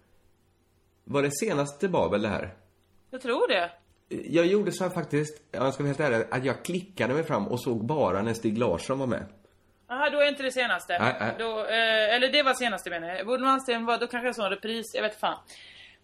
[1.05, 2.55] Var det senaste Babel det här?
[3.11, 3.71] Jag tror det.
[4.09, 7.49] Jag gjorde så här faktiskt, jag ska vara helt ärlig, att jag klickade mig fram
[7.49, 9.27] och såg bara när Stig Larsson var med.
[9.89, 10.99] Jaha, då är inte det senaste.
[10.99, 11.35] Nej, nej.
[11.39, 13.27] Då, eh, eller det var senaste menar jag.
[13.27, 15.39] Bodil Malmsten var, då kanske jag såg en repris, jag vet fan.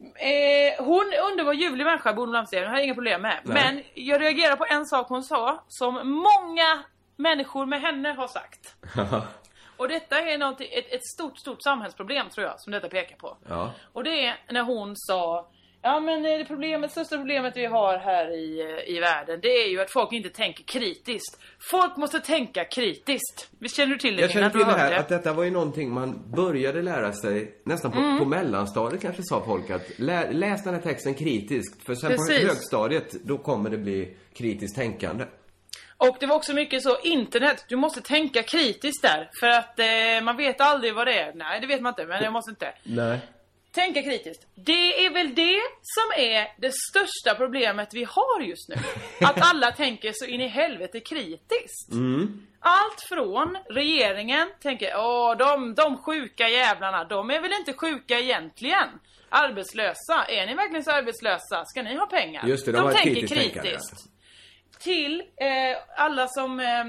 [0.00, 3.40] Eh, hon underbar ljuvlig människa, Bodil Malmsten, det har jag inga problem med.
[3.44, 3.54] Nej.
[3.64, 6.82] Men jag reagerar på en sak hon sa, som många
[7.16, 8.76] människor med henne har sagt.
[9.80, 13.36] Och detta är någonting, ett, ett stort, stort samhällsproblem tror jag, som detta pekar på.
[13.48, 13.72] ja.
[13.92, 15.48] Och det är när hon sa
[15.82, 19.48] Ja men eh, det problemet, största problemet vi har här i, eh, i världen Det
[19.48, 24.16] är ju att folk inte tänker kritiskt Folk måste tänka kritiskt Visst känner du till
[24.16, 27.54] det Jag känner till det här att detta var ju någonting man började lära sig
[27.64, 28.18] nästan på, Mm.
[28.18, 32.40] på mellanstadiet kanske sa folk att lä, läs den här texten kritiskt för sen Precis.
[32.40, 35.24] på högstadiet då kommer det bli kritiskt tänkande.
[36.00, 40.24] Och det var också mycket så, internet, du måste tänka kritiskt där För att eh,
[40.24, 42.72] man vet aldrig vad det är Nej det vet man inte, men jag måste inte
[42.82, 43.18] Nej.
[43.72, 44.46] Tänka kritiskt.
[44.54, 48.74] Det är väl det som är det största problemet vi har just nu.
[49.26, 51.92] Att alla tänker så in i helvete kritiskt.
[51.92, 52.46] Mm.
[52.60, 58.88] Allt från regeringen tänker, åh de, de sjuka jävlarna, de är väl inte sjuka egentligen?
[59.28, 61.64] Arbetslösa, är ni verkligen så arbetslösa?
[61.64, 62.46] Ska ni ha pengar?
[62.46, 64.10] Just det, de ett tänker kritiskt kritiskt.
[64.80, 66.86] Till eh, alla som eh, eh,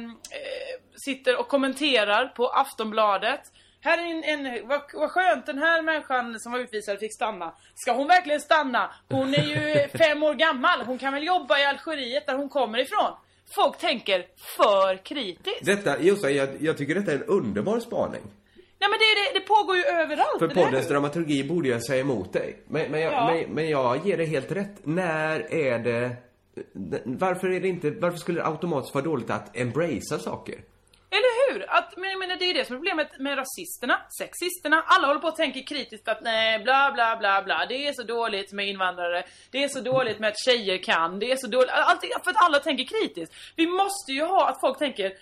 [1.05, 3.41] sitter och kommenterar på Aftonbladet.
[3.83, 7.53] Här är en, en vad, vad skönt den här människan som var utvisad fick stanna.
[7.75, 8.91] Ska hon verkligen stanna?
[9.09, 10.81] Hon är ju fem år gammal.
[10.81, 13.11] Hon kan väl jobba i Algeriet där hon kommer ifrån.
[13.55, 14.25] Folk tänker
[14.57, 15.65] för kritiskt.
[15.65, 18.21] Detta, Jossan, jag, jag tycker detta är en underbar spaning.
[18.79, 20.39] Nej men det, det, det pågår ju överallt.
[20.39, 22.57] För poddens dramaturgi borde jag säga emot dig.
[22.67, 23.33] Men, men, jag, Ja.
[23.33, 24.75] men, men jag ger det helt rätt.
[24.83, 26.15] När är det...
[27.05, 27.91] Varför är det inte...
[27.91, 30.55] Varför skulle det automatiskt vara dåligt att embracea saker?
[31.09, 31.65] Eller hur?
[31.69, 34.83] Att, men jag menar, det är det som är problemet med rasisterna, sexisterna.
[34.87, 37.65] Alla håller på och tänker kritiskt att nej, bla bla bla bla.
[37.69, 39.23] Det är så dåligt med invandrare.
[39.51, 41.19] Det är så dåligt med att tjejer kan.
[41.19, 41.69] Det är så dåligt.
[41.73, 43.33] Allt, för att alla tänker kritiskt.
[43.55, 45.13] Vi måste ju ha att folk tänker,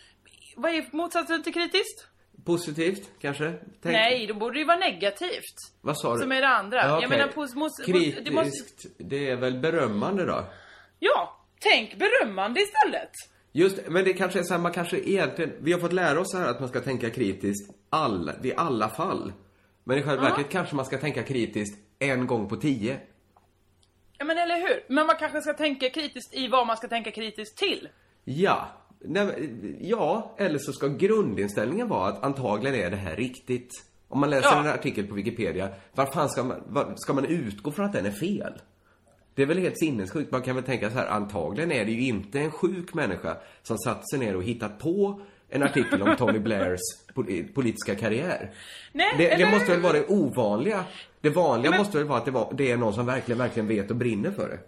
[0.56, 2.08] vad är motsatsen till kritiskt?
[2.46, 3.44] Positivt, kanske?
[3.84, 5.56] Tänk- Nej, då borde det ju vara negativt.
[5.82, 6.22] Vad sa du?
[6.22, 6.78] Som är det andra.
[6.78, 7.10] Ja, Jag okej.
[7.10, 10.44] menar, pos, mos, Kritiskt, det måste, det är väl berömmande då?
[11.00, 13.12] Ja, tänk berömmande istället.
[13.52, 16.34] Just men det kanske är så här, man kanske egentligen, vi har fått lära oss
[16.34, 19.34] här att man ska tänka kritiskt alla, vid alla fall.
[19.84, 23.00] Men i själva verket kanske man ska tänka kritiskt en gång på tio.
[24.18, 24.84] Ja men eller hur?
[24.96, 27.90] Men man kanske ska tänka kritiskt i vad man ska tänka kritiskt till.
[28.24, 28.68] Ja.
[29.02, 29.50] Nej,
[29.82, 33.70] ja, eller så ska grundinställningen vara att antagligen är det här riktigt.
[34.08, 34.60] Om man läser Ja.
[34.60, 38.06] en artikel på Wikipedia, var fan ska man, var, ska man utgå från att den
[38.06, 38.54] är fel?
[39.40, 40.32] Det är väl helt sinnessjukt.
[40.32, 43.78] Man kan väl tänka så här, antagligen är det ju inte en sjuk människa som
[43.78, 46.80] satt sig ner och hittat på en artikel om Tony Blairs
[47.14, 48.52] pol- politiska karriär.
[48.92, 50.84] Nej, Det, det måste väl vara det ovanliga.
[51.22, 53.68] Det vanliga men- måste väl vara att det, var, det är någon som verkligen, verkligen
[53.68, 54.60] vet och brinner för det.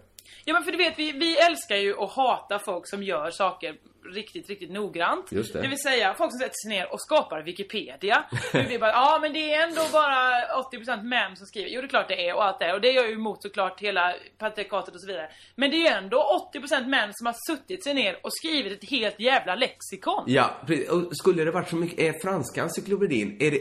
[0.44, 3.74] Ja men för du vet, vi, vi älskar ju att hata folk som gör saker
[4.12, 5.32] riktigt, riktigt noggrant.
[5.32, 5.60] Just det.
[5.60, 8.24] vill säga, folk som sätter sig ner och skapar Wikipedia.
[8.52, 10.40] Nu blir det bara, ja men det är ändå bara
[10.72, 11.70] 80% män som skriver.
[11.70, 12.72] Jo det är klart det är och allt det.
[12.74, 15.28] Och det gör ju emot såklart hela patriarkatet och så vidare.
[15.54, 19.20] Men det är ändå 80% män som har suttit sig ner och skrivit ett helt
[19.20, 20.24] jävla lexikon.
[20.26, 20.90] Ja, precis.
[20.90, 23.60] Och skulle det varit så mycket, är franska encyklopedin, är det,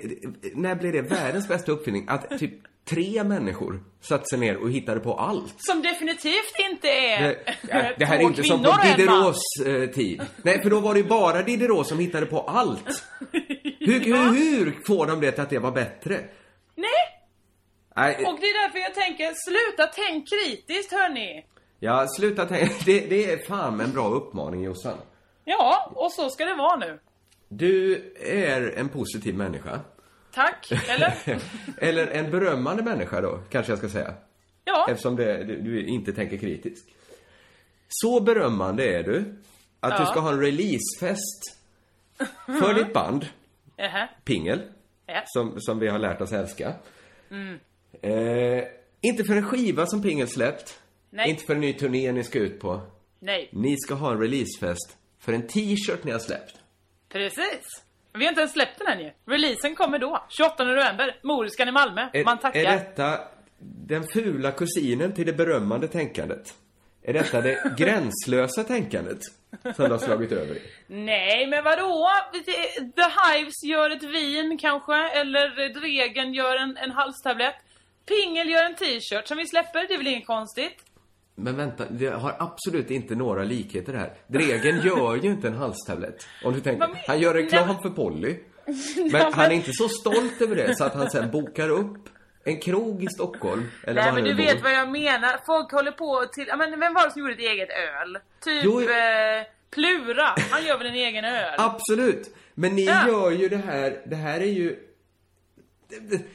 [0.56, 2.06] när blev det världens bästa uppfinning?
[2.08, 2.54] Att typ
[2.90, 5.54] tre människor satte sig ner och hittade på allt.
[5.58, 7.38] Som definitivt inte är Det,
[7.70, 8.78] ja, det här är inte som på.
[8.98, 10.22] Diderots eh, tid.
[10.44, 13.04] Nej, för då var det ju bara Diderot som hittade på allt.
[13.80, 16.20] Hur, hur, hur får de det till att det var bättre?
[16.76, 16.88] Nej!
[17.96, 21.46] Nej, Och det är därför jag tänker, sluta tänk kritiskt hörni.
[21.80, 22.74] ja, sluta tänka.
[22.86, 24.98] Det, det är fan en bra uppmaning, Jossan.
[25.46, 27.00] Ja, och så ska det vara nu.
[27.50, 29.80] Du är en positiv människa.
[30.34, 31.14] Tack, eller?
[31.78, 34.14] Eller en berömmande människa då, kanske jag ska säga.
[34.66, 34.88] Ja.
[34.90, 36.90] Eftersom det, du, du inte tänker kritiskt.
[37.88, 39.36] Så berömmande är du
[39.82, 40.12] att du Ja.
[40.12, 41.58] ska ha en releasefest
[42.46, 43.26] för ditt band,
[43.78, 44.08] Jaha.
[44.26, 44.62] Pingel,
[45.06, 45.24] Ja.
[45.26, 46.74] som, som vi har lärt oss älska.
[47.32, 47.60] Mm.
[48.02, 48.64] Eh,
[49.02, 50.80] inte för en skiva som Pingel släppt.
[51.10, 51.30] Nej.
[51.30, 52.82] Inte för en ny turné ni ska ut på.
[53.20, 56.56] Nej, Ni ska ha en releasefest för en t-shirt ni har släppt.
[57.10, 57.62] precis.
[58.14, 59.12] Vi har inte ens släppt den än ju.
[59.26, 60.26] Releasen kommer då.
[60.30, 61.20] 28 november.
[61.24, 62.10] Moriskan i Malmö.
[62.14, 62.60] Är, Man tackar.
[62.60, 63.20] är detta
[63.60, 66.54] den fula kusinen till det berömmande tänkandet?
[67.02, 69.20] Är detta det gränslösa tänkandet
[69.76, 70.62] som du har slagit över i?
[70.88, 72.10] Nej, men vadå?
[72.34, 77.56] Det- The Hives gör ett vin kanske, eller Dregen gör en, en halstablett.
[78.06, 80.78] Pingel gör en t-shirt som vi släpper, det är väl inget konstigt?
[81.36, 84.14] Men vänta, det har absolut inte några likheter här.
[84.28, 86.28] Dregen gör ju inte en halstablett.
[86.44, 88.38] Om du tänker, men- han gör reklam Nej, för Polly.
[88.66, 92.10] Nej, Men han är inte så stolt över det så att han sen bokar upp
[92.44, 93.72] en krog i Stockholm.
[93.84, 95.40] Eller Nej men han du vet vad jag menar.
[95.46, 96.46] Folk håller på till...
[96.48, 98.20] Ja, men vem var det som gjorde ett eget öl?
[98.44, 100.36] Typ Jo, eh, Plura.
[100.52, 101.54] Han gör väl en egen öl?
[101.58, 102.36] Absolut!
[102.54, 103.08] Men ni Ja.
[103.08, 104.80] gör ju det här, det här är ju...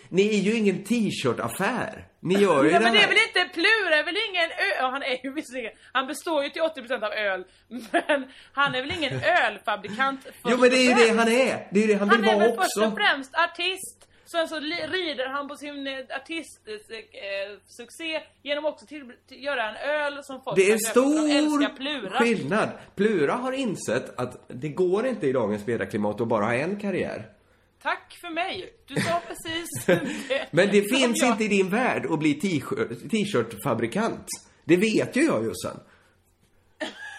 [0.09, 2.05] Ni är ju ingen t-shirt-affär.
[2.21, 3.09] Ni gör ju Ja, det men det är här.
[3.09, 4.91] väl inte Plura är väl ingen öl...
[4.91, 5.73] Han är ju visserligen...
[5.93, 7.45] Han består ju till 80% av öl.
[7.93, 9.13] Men han är väl ingen
[9.47, 11.67] ölfabrikant Jo men det är ju det han är.
[11.71, 12.87] Det är ju det han vill Han är vara väl först också.
[12.89, 14.09] och främst artist.
[14.31, 20.25] Sen så rider han på sin eh, artistsuccé genom också till, till göra en öl
[20.25, 22.19] som folk Det är stor Plura.
[22.19, 22.69] skillnad.
[22.97, 27.33] Plura har insett att det går inte i dagens mediaklimat att bara ha en karriär.
[27.83, 28.73] Tack för mig.
[28.87, 29.85] Du sa precis
[30.29, 30.47] det.
[30.51, 34.27] Men det finns jag- inte i din värld att bli t-shirt- t-shirt-fabrikant.
[34.65, 35.81] Det vet ju jag Jossan.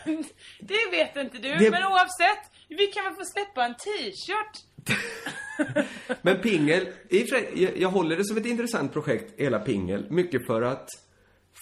[0.59, 2.51] Det vet inte du, Det- men oavsett.
[2.69, 4.66] Vi kan väl få släppa en t-shirt?
[6.21, 10.05] Men Pingel, i sig, jag, jag håller det som ett intressant projekt, hela Pingel.
[10.11, 10.89] Mycket för att,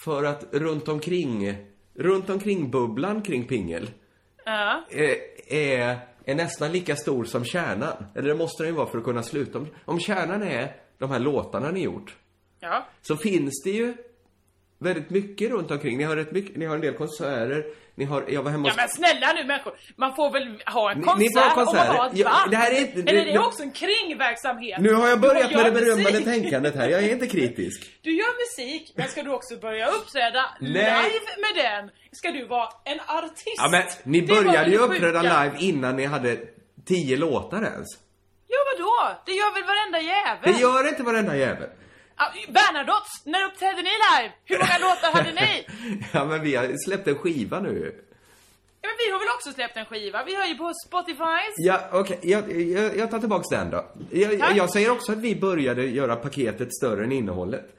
[0.04, 1.56] för att runt omkring,
[1.94, 3.90] runt omkring bubblan kring Pingel
[4.44, 4.84] Ja.
[4.90, 5.16] är,
[5.48, 8.06] är, är nästan lika stor som kärnan.
[8.14, 9.58] Eller det måste den ju vara för att kunna sluta.
[9.58, 12.16] Om, om kärnan är de här låtarna ni gjort,
[12.60, 12.86] Ja.
[13.02, 13.94] så finns det ju
[14.78, 15.98] väldigt mycket runt omkring.
[15.98, 17.64] Ni har, rätt mycket, ni har en del konserter,
[17.94, 20.98] ni har, jag var hemma Ja men snälla nu människor, man får väl ha en
[20.98, 21.92] Ni- konsert ni får ha om man konserter.
[21.92, 22.50] har ett band?
[22.50, 24.78] det här är inte- Eller det- är också en kringverksamhet?
[24.80, 26.24] Nu har jag börjat med det berömmande musik.
[26.24, 26.88] tänkandet här.
[26.88, 27.90] Jag är inte kritisk.
[28.02, 30.70] Du gör musik, men ska du också börja uppträda Nej.
[30.72, 31.90] live med den?
[32.12, 33.56] Ska du vara en artist?
[33.56, 36.36] Ja, men ni började ju uppträda live innan ni hade
[36.86, 37.88] tio låtar ens.
[38.48, 39.20] Ja vadå?
[39.26, 40.52] Det gör väl varenda jävel?
[40.54, 41.68] Det gör inte varenda jävel.
[42.48, 44.32] Bernadotte, när uppträdde ni live?
[44.44, 45.66] Hur många låtar hade ni?
[46.12, 48.02] Ja, men vi har släppt en skiva nu.
[48.80, 50.24] Ja, men vi har väl också släppt en skiva?
[50.24, 51.42] Vi har ju på Spotify.
[51.56, 52.18] Ja, okej.
[52.22, 53.84] Jag, jag, jag tar tillbaks den då.
[54.10, 57.72] Jag, jag säger också att vi började göra paketet större än innehållet.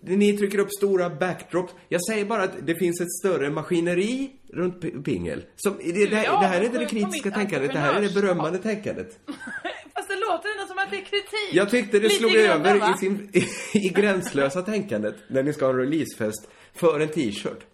[0.00, 1.74] Ni trycker upp stora backdrops.
[1.88, 5.44] Jag säger bara att det finns ett större maskineri runt Pingel.
[5.56, 8.14] Som, det, det, det, är här är inte det kritiska tänkandet, det här är det
[8.14, 9.18] berömmande tänkandet.
[9.94, 11.52] Fast det låter ändå som att det är kritik.
[11.52, 12.94] Jag tyckte det Lite slog grann, över va?
[12.96, 13.30] i, sin,
[13.72, 17.66] i, gränslösa tänkandet när ni ska ha en releasefest för en t-shirt.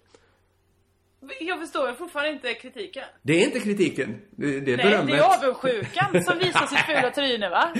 [1.40, 3.04] Jag förstår fortfarande inte kritiken.
[3.22, 5.14] Det är inte kritiken, det, det är Nej, berömmet.
[5.14, 7.74] det är avundsjukan som visar sitt fula tryne va?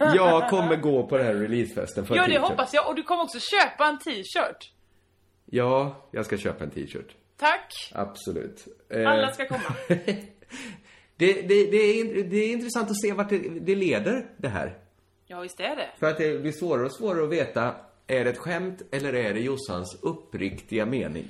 [0.14, 2.88] Jag kommer gå på den här releasefesten för Ja det hoppas jag.
[2.88, 4.72] Och du kommer också köpa en t-shirt.
[5.44, 7.16] Ja, jag ska köpa en t-shirt.
[7.44, 7.90] Tack.
[7.92, 8.64] Absolut.
[8.90, 9.74] Eh, Alla ska komma.
[9.88, 10.06] det,
[11.16, 14.78] det, det, är, det är intressant att se vart det, det leder, det här.
[15.26, 15.90] Ja visst är det.
[15.98, 17.74] För att det blir svårare och svårare att veta,
[18.06, 21.28] är det ett skämt eller är det Jossans uppriktiga mening?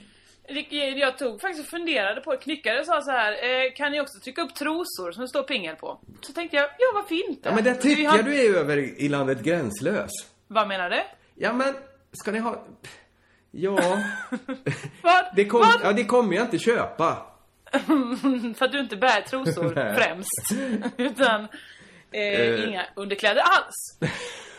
[0.96, 2.38] Jag tog faktiskt och funderade på det.
[2.38, 5.76] Knyckare sa så här, eh, kan ni också trycka upp trosor som det står pingel
[5.76, 6.00] på?
[6.20, 7.48] Så tänkte jag, ja varför inte?
[7.48, 10.10] Ja, men det tycker har- jag du är över i landet gränslös.
[10.48, 11.02] Vad menar du?
[11.34, 11.74] Ja, men
[12.12, 12.66] ska ni ha...
[13.56, 13.78] Ja...
[15.36, 17.26] Det, kom, ja, det kommer jag inte köpa.
[18.58, 20.52] För att du inte bär trosor främst.
[20.96, 21.48] Utan
[22.12, 22.68] eh, Eh.
[22.68, 23.98] inga underkläder alls.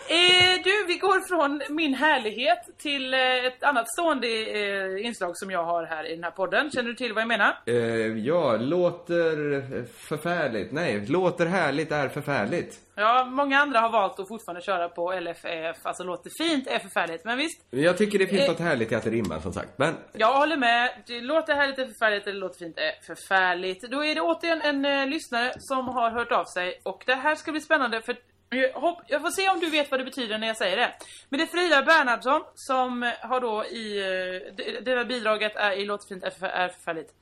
[0.10, 5.52] Eh, du, vi går från min härlighet till eh, ett annat stående eh, inslag som
[5.52, 6.72] jag har här i den här podden.
[6.72, 7.58] Känner du till vad jag menar?
[7.66, 7.76] Eh,
[8.18, 10.72] ja, låter förfärligt.
[10.72, 12.80] Nej, låter härligt är förfärligt.
[12.96, 17.26] Ja, många andra har valt att fortfarande köra på LFF, alltså låter fint är förfärligt.
[17.26, 18.48] Men visst, Jag tycker det finns Eh.
[18.48, 19.70] något härligt i att det rimmar, som sagt.
[19.78, 20.90] Men jag håller med.
[21.08, 23.82] Det låter härligt är förfärligt, eller låter fint är förfärligt.
[23.92, 26.80] Då är det återigen en eh, lyssnare som har hört av sig.
[26.84, 28.16] Och det här ska bli spännande för
[28.56, 30.94] jag, jag får se om du vet vad det betyder när jag säger det.
[31.30, 33.98] Men det är Frida Bernhardsson som har då i...
[34.00, 37.14] eh, Det, det där bidraget är i Låter fint är, förfär, är förfärligt.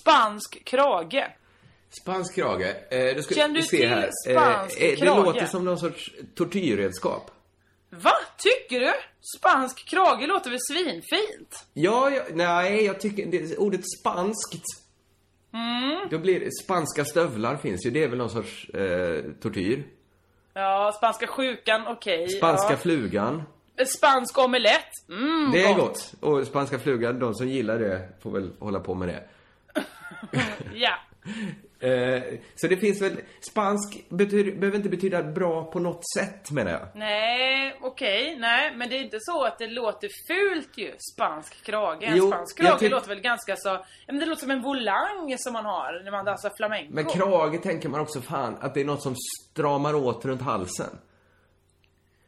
[0.00, 1.26] Spansk krage.
[2.02, 2.74] Spansk krage.
[2.90, 4.10] Eh, ska Känner du se till här.
[4.30, 5.24] spansk eh, Det krage?
[5.24, 7.30] låter som någon sorts tortyrredskap.
[7.90, 8.12] Va?
[8.38, 8.92] Tycker du?
[9.38, 11.66] Spansk krage låter väl svinfint?
[11.72, 14.64] Ja, ja nej, jag tycker det, ordet spanskt.
[15.54, 16.08] Mm.
[16.10, 17.90] Då blir det, spanska stövlar finns ju.
[17.90, 19.84] Det är väl någon sorts eh, tortyr.
[20.60, 22.28] Ja, spanska sjukan, okej.
[22.28, 22.76] Spanska ja.
[22.76, 23.42] flugan.
[23.98, 25.08] Spansk omelett.
[25.08, 26.14] Mm, det är gott.
[26.20, 29.22] Och spanska flugan, de som gillar det får väl hålla på med det.
[30.74, 30.92] Ja.
[31.82, 32.22] Eh,
[32.54, 36.88] så det finns väl, spansk betyder, behöver inte betyda bra på något sätt menar jag.
[36.94, 42.08] Nej, okej, nej, men det är inte så att det låter fult ju, spansk krage.
[42.16, 45.52] Jo, spansk krage låter väl ganska så, ja, men det låter som en volang som
[45.52, 46.92] man har när man dansar flamenco.
[46.94, 50.98] Men krage tänker man också fan att det är något som stramar åt runt halsen.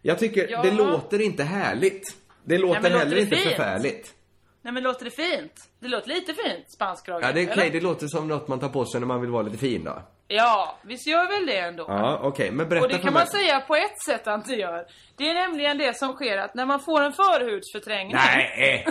[0.03, 0.63] Jag tycker, Ja.
[0.63, 2.17] det låter inte härligt.
[2.45, 3.49] Det låter låter heller det inte fint?
[3.49, 4.15] förfärligt.
[4.63, 5.53] Nej men låter det fint?
[5.81, 7.23] Det låter lite fint, spansk krage.
[7.25, 7.71] Ja, det är okej.
[7.71, 10.03] Det låter som något man tar på sig när man vill vara lite fin då.
[10.29, 11.85] Ja, visst gör väl det ändå?
[11.89, 12.51] Ja, okej.
[12.51, 13.21] Men berätta Och det för kan mig.
[13.21, 14.87] man säga på ett sätt att det gör.
[15.17, 18.87] Det är nämligen det som sker att när man får en förhudsförträngning Nej!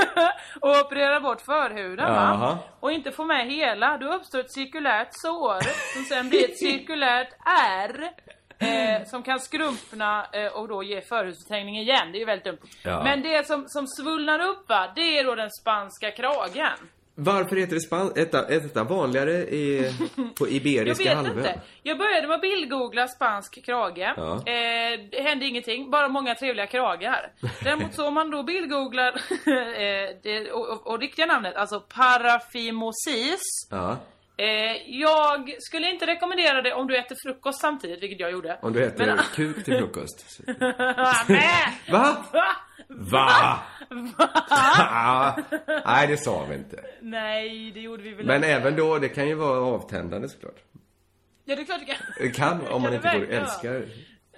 [0.60, 2.58] och opererar bort förhuden va?
[2.80, 5.60] Och inte får med hela, då uppstår ett cirkulärt sår
[5.94, 7.28] som sen blir ett cirkulärt
[7.78, 8.10] R.
[8.60, 12.12] Eh, som kan skrumpna eh, och då ge förhudsförträngning igen.
[12.12, 12.58] Det är ju väldigt dumt.
[12.82, 13.02] Ja.
[13.04, 16.72] Men det som, som svullnar upp va, det är då den spanska kragen.
[17.14, 18.06] Varför heter det span...
[18.10, 19.92] Är detta- är detta vanligare i,
[20.38, 21.38] på Jag Iberiska vet halvön?
[21.38, 21.60] inte.
[21.82, 24.12] Jag började med att bildgoogla spansk krage.
[24.16, 24.34] Ja.
[24.36, 27.32] Eh, det hände ingenting, bara många trevliga kragar.
[27.64, 29.08] Däremot så om man då bildgooglar
[29.46, 33.40] eh, det, och, och, och riktiga namnet, alltså parafimosis.
[33.70, 33.96] Ja.
[34.40, 38.58] Eh, jag skulle inte rekommendera det om du äter frukost samtidigt, vilket jag gjorde.
[38.62, 40.40] Om du äter Men- kuk till frukost.
[41.26, 41.80] Nej!
[41.90, 42.16] Va?
[42.32, 42.46] Va?
[42.98, 43.58] Va?
[44.50, 45.36] Ah,
[45.86, 46.84] Nej, det sa vi inte.
[47.00, 48.48] Nej, det gjorde vi väl Men inte.
[48.48, 50.56] även då, det kan ju vara avtändande såklart.
[51.44, 51.96] Ja, det är klart det kan.
[52.20, 53.84] Det kan, om man det inte går älskar.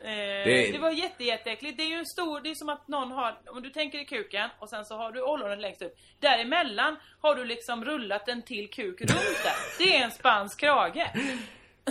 [0.05, 0.09] Eh,
[0.45, 0.79] Det- det...
[0.79, 1.77] var jätte, jätteäckligt.
[1.77, 4.05] Det är ju en stor, det är som att någon har, om du tänker i
[4.05, 5.95] kuken och sen så har du ollonet längst upp.
[6.21, 9.11] Däremellan har du liksom rullat en till kuk runt
[9.45, 9.55] där.
[9.85, 11.11] Det är en spansk krage.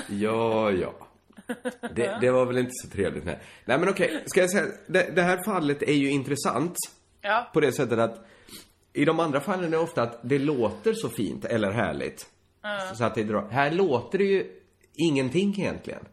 [0.09, 0.93] Ja, ja.
[1.95, 3.25] Det, det var väl inte så trevligt.
[3.25, 4.23] Nej, nej men okej.
[4.25, 6.75] Ska jag säga, det, det här fallet är ju intressant.
[7.21, 7.49] Ja.
[7.53, 8.25] På det sättet att
[8.93, 12.29] i de andra fallen är det ofta att det låter så fint eller härligt.
[12.61, 12.79] Ja.
[12.95, 13.49] Så att det drar.
[13.51, 14.51] Här låter det ju
[14.95, 16.05] ingenting egentligen.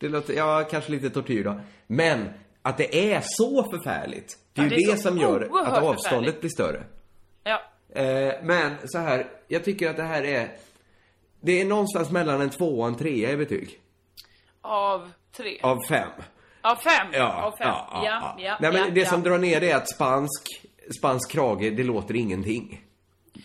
[0.00, 1.60] Det låter, ja, kanske lite tortyr då.
[1.86, 2.28] Men
[2.62, 4.38] att det är så förfärligt.
[4.52, 6.84] Det är Ja, ju det är det som gör att avståndet blir större.
[7.44, 7.60] Ja.
[8.02, 10.48] Eh, men så här, jag tycker att det här är...
[11.40, 13.80] Det är någonstans mellan en två och en trea i betyg.
[14.60, 15.58] Av tre.
[15.62, 16.08] Av fem.
[16.60, 17.06] Av fem.
[17.12, 17.68] Ja, Av fem.
[17.68, 20.42] ja, ja, ja, ja, Nej men det som drar ner det är att spansk,
[20.98, 22.80] spansk krage, det låter ingenting.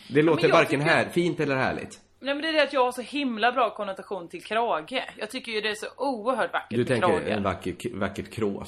[0.09, 1.99] Det låter varken tycker- här, fint eller härligt.
[2.25, 5.03] Nej men det är det att jag har så himla bra konnotation till krage.
[5.17, 7.27] Jag tycker ju det är så oerhört vackert Du med tänker krage.
[7.29, 8.67] en vacker, vackert krås.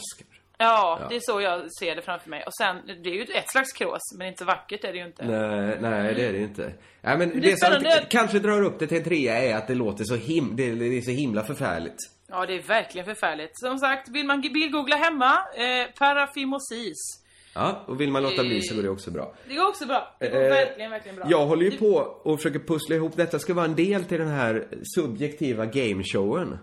[0.60, 1.08] Ja, Ja.
[1.10, 2.44] det är så jag ser det framför mig.
[2.46, 5.26] Och sen, det är ju ett slags krås, men inte vackert är det ju inte.
[5.26, 6.74] Nej, nej det är det ju inte.
[7.02, 8.06] Nej men Det det, som spännande.
[8.10, 10.98] kanske drar upp det till en trea är att det låter så him, det, det
[10.98, 11.98] är så himla förfärligt.
[12.30, 13.52] Ja, det är verkligen förfärligt.
[13.60, 17.24] Som sagt, vill man bildgoogla hemma, eh, parafimosis.
[17.58, 19.34] Ja, och vill man låta bli så går det också bra.
[19.48, 20.16] Det går också bra.
[20.20, 21.26] Det går Eh, verkligen, verkligen bra.
[21.30, 24.28] Jag håller ju på och försöker pussla ihop detta ska vara en del till den
[24.28, 26.58] här subjektiva gameshowen.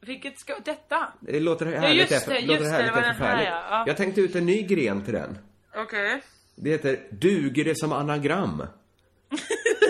[0.00, 1.12] Vilket ska, detta?
[1.20, 3.62] Det låter Ja, härligt just efter, det, låter just det, härligt det den här, ja.
[3.70, 3.84] Ja.
[3.86, 5.38] Jag tänkte ut en ny gren till den.
[5.76, 6.22] Okej.
[6.56, 8.62] Det heter Duger det som anagram?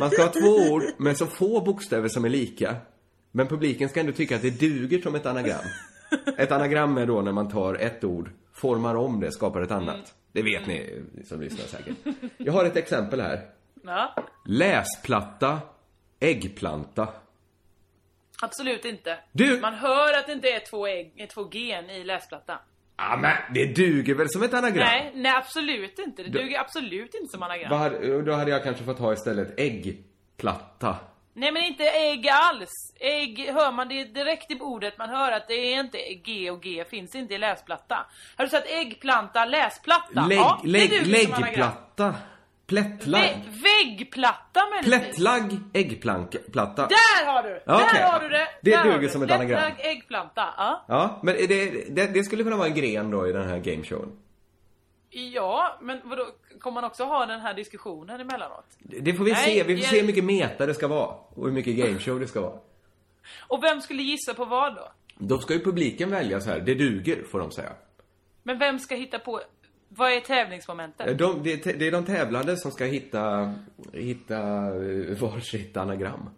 [0.01, 2.77] Man ska ha två ord med så få bokstäver som är lika.
[3.33, 5.65] Men publiken ska ändå tycka att det duger som ett anagram.
[6.37, 9.95] Ett anagram är då när man tar ett ord, formar om det, skapar ett annat.
[9.95, 10.07] Mm.
[10.33, 11.97] Det vet ni som lyssnar säkert.
[12.37, 13.51] Jag har ett exempel här.
[13.85, 14.15] Ja,
[14.47, 15.61] Läsplatta,
[16.21, 17.09] äggplanta.
[18.43, 19.19] absolut inte.
[19.33, 22.59] Du- Man hör att det inte är två, ägg, två gen i läsplattan.
[22.97, 24.79] Ja men det duger väl som ett anagram?
[24.87, 26.23] Nej, nej absolut inte.
[26.23, 27.73] Det Du- duger absolut inte som anagram.
[27.79, 30.97] Hade, då hade jag kanske fått ha istället äggplatta.
[31.39, 32.71] Nej men inte ägg alls.
[33.01, 34.99] Ägg hör man det direkt i ordet.
[34.99, 38.07] Man hör att det är inte G och G finns inte i läsplatta.
[38.37, 40.27] Har du sagt äggplanta, läsplatta?
[40.27, 42.15] Lägg, ja, lägg, läggplatta.
[42.67, 43.23] Plättlagg.
[43.23, 45.17] Vä- väggplatta möjligtvis.
[45.17, 46.87] Plättlagg, äggplatta.
[46.89, 47.63] Där har du!
[47.67, 48.03] Ja, Där okej.
[48.03, 48.49] har du det!
[48.63, 49.61] Det Där duger som ett anagram.
[49.63, 50.45] Plättlagg, äggplanta.
[50.57, 50.85] Ja.
[50.89, 54.09] Ja, men det, det, det skulle kunna vara en gren då i den här gameshowen.
[55.11, 56.27] Ja, men vadå?
[56.61, 58.67] Kommer man också ha den här diskussionen emellanåt?
[58.79, 59.63] Det får vi Nej, se.
[59.63, 61.15] Vi får jag- se hur mycket meta det ska vara.
[61.31, 62.59] Och hur mycket gameshow det ska vara.
[63.49, 64.93] Och vem skulle gissa på vad då?
[65.19, 66.61] Då ska ju publiken välja så här.
[66.61, 67.73] Det duger, får de säga.
[68.43, 69.41] Men vem ska hitta på...
[69.89, 71.19] Vad är tävlingsmomentet?
[71.19, 73.55] De, det, det är de tävlande som ska hitta,
[73.93, 76.31] hitta eh, varsitt anagram.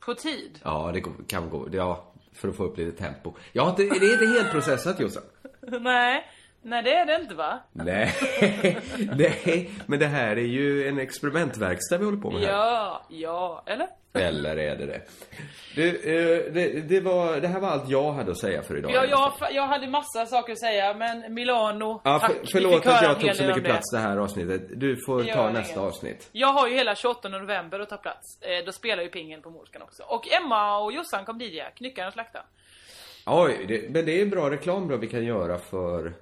[0.00, 0.58] På tid?
[0.64, 1.68] Ja, det kan gå.
[1.72, 3.32] Ja, för att få upp lite tempo.
[3.56, 5.22] Har inte, det är inte helt processat, Jossan.
[5.60, 6.24] Nej.
[6.66, 7.60] Nej, det är det inte va?
[7.72, 8.14] Nej,
[9.16, 12.48] nej, men det här är ju en experimentverkstad vi håller på med här.
[12.48, 13.62] Ja, ja.
[13.66, 13.88] Eller?
[14.12, 15.00] Eller är det det?
[15.74, 18.92] Du, eh, det, det, var, det här var allt jag hade att säga för idag.
[18.94, 22.32] Ja, jag, jag hade massa saker att säga, men Milano, Ja, tack.
[22.32, 24.62] för, förlåt att jag tog så mycket plats det här avsnittet.
[24.80, 26.28] Du får Det ta nästa avsnitt.
[26.32, 28.42] Jag har ju hela 28 november att ta plats.
[28.42, 30.02] Eh, då spelar ju pingen på Morskan också.
[30.02, 31.62] Och Emma och Jossan kom dit.
[31.76, 32.46] Knyckaren och slaktaren.
[33.26, 36.12] Oj, det, men det är bra reklam då vi kan göra för,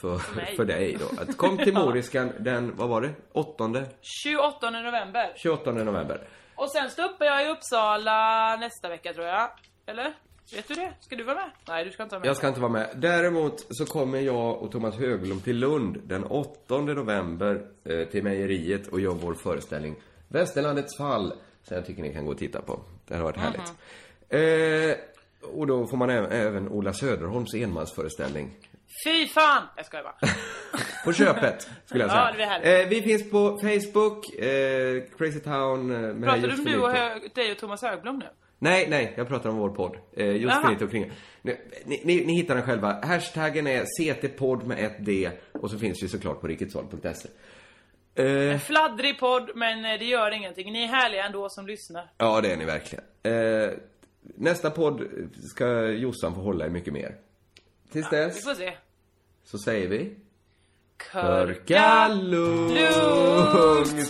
[0.00, 0.18] för,
[0.56, 1.22] för dig då.
[1.22, 1.74] Att kom till.
[1.78, 3.14] Moriskan den, vad var det?
[3.32, 5.32] 8, 28 november.
[5.36, 6.28] 28 november.
[6.54, 9.50] Och sen uppe jag i Uppsala nästa vecka tror jag.
[9.86, 10.14] Eller?
[10.54, 10.92] Vet du det?
[11.00, 11.50] Ska du vara med?
[11.68, 12.28] Nej, du ska inte vara med.
[12.28, 12.88] Jag ska inte vara med.
[12.96, 18.88] Däremot så kommer jag och Thomas Höglund till Lund den 8 november eh, till Mejeriet
[18.88, 19.96] och gör vår föreställning
[20.28, 21.32] Västerlandets fall.
[21.62, 22.80] Så jag tycker ni kan gå och titta på.
[23.06, 23.72] Det har varit härligt.
[24.28, 24.96] Eh,
[25.52, 28.50] och då får man även, även Ola Söderholms enmansföreställning.
[29.04, 29.62] Fy fan!
[29.76, 30.14] Jag skojar bara.
[31.04, 32.22] På köpet, skulle jag säga.
[32.22, 32.84] Ja, det blir härligt.
[32.84, 36.90] eh, vi finns på Facebook, eh, Crazy Town eh, med Pratar du om du och.
[36.90, 38.26] Hö- dig och Thomas Högblom nu?
[38.58, 39.96] Nej, nej, jag pratar om vår podd.
[40.16, 41.12] Eh, just för lite och kring.
[41.42, 43.00] Ni, ni, ni, hittar den själva.
[43.04, 45.30] Hashtaggen är CT-podd med ett D.
[45.52, 47.28] Och så finns ju såklart på riketsval.se.
[48.24, 50.72] Eh, Fladdrig podd, men eh, det gör ingenting.
[50.72, 52.10] Ni är härliga ändå som lyssnar.
[52.18, 53.04] ja, det är ni verkligen.
[53.22, 53.70] Eh,
[54.22, 55.02] nästa podd
[55.54, 57.14] ska Jossan få hålla i mycket mer.
[57.92, 58.72] Tills Vi dess får se.
[59.50, 60.16] Så säger vi...
[61.12, 62.74] Körka lugnt!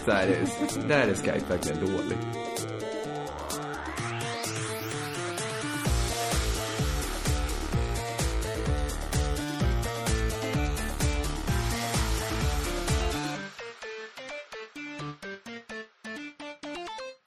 [0.06, 2.18] Där är, där är Skype verkligen dålig.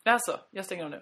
[0.05, 1.01] Alltså, jag stänger av nu.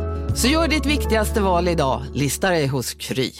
[0.35, 3.31] Så gör ditt viktigaste val idag, lista dig hos Kry.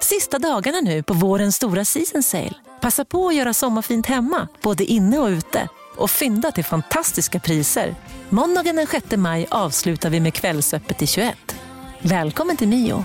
[0.00, 2.54] Sista dagarna nu på vårens stora season sale.
[2.80, 5.68] Passa på att göra sommarfint hemma, både inne och ute.
[5.96, 7.94] Och fynda till fantastiska priser.
[8.28, 11.36] Måndagen den 6 maj avslutar vi med Kvällsöppet i 21.
[12.02, 13.04] Välkommen till Mio.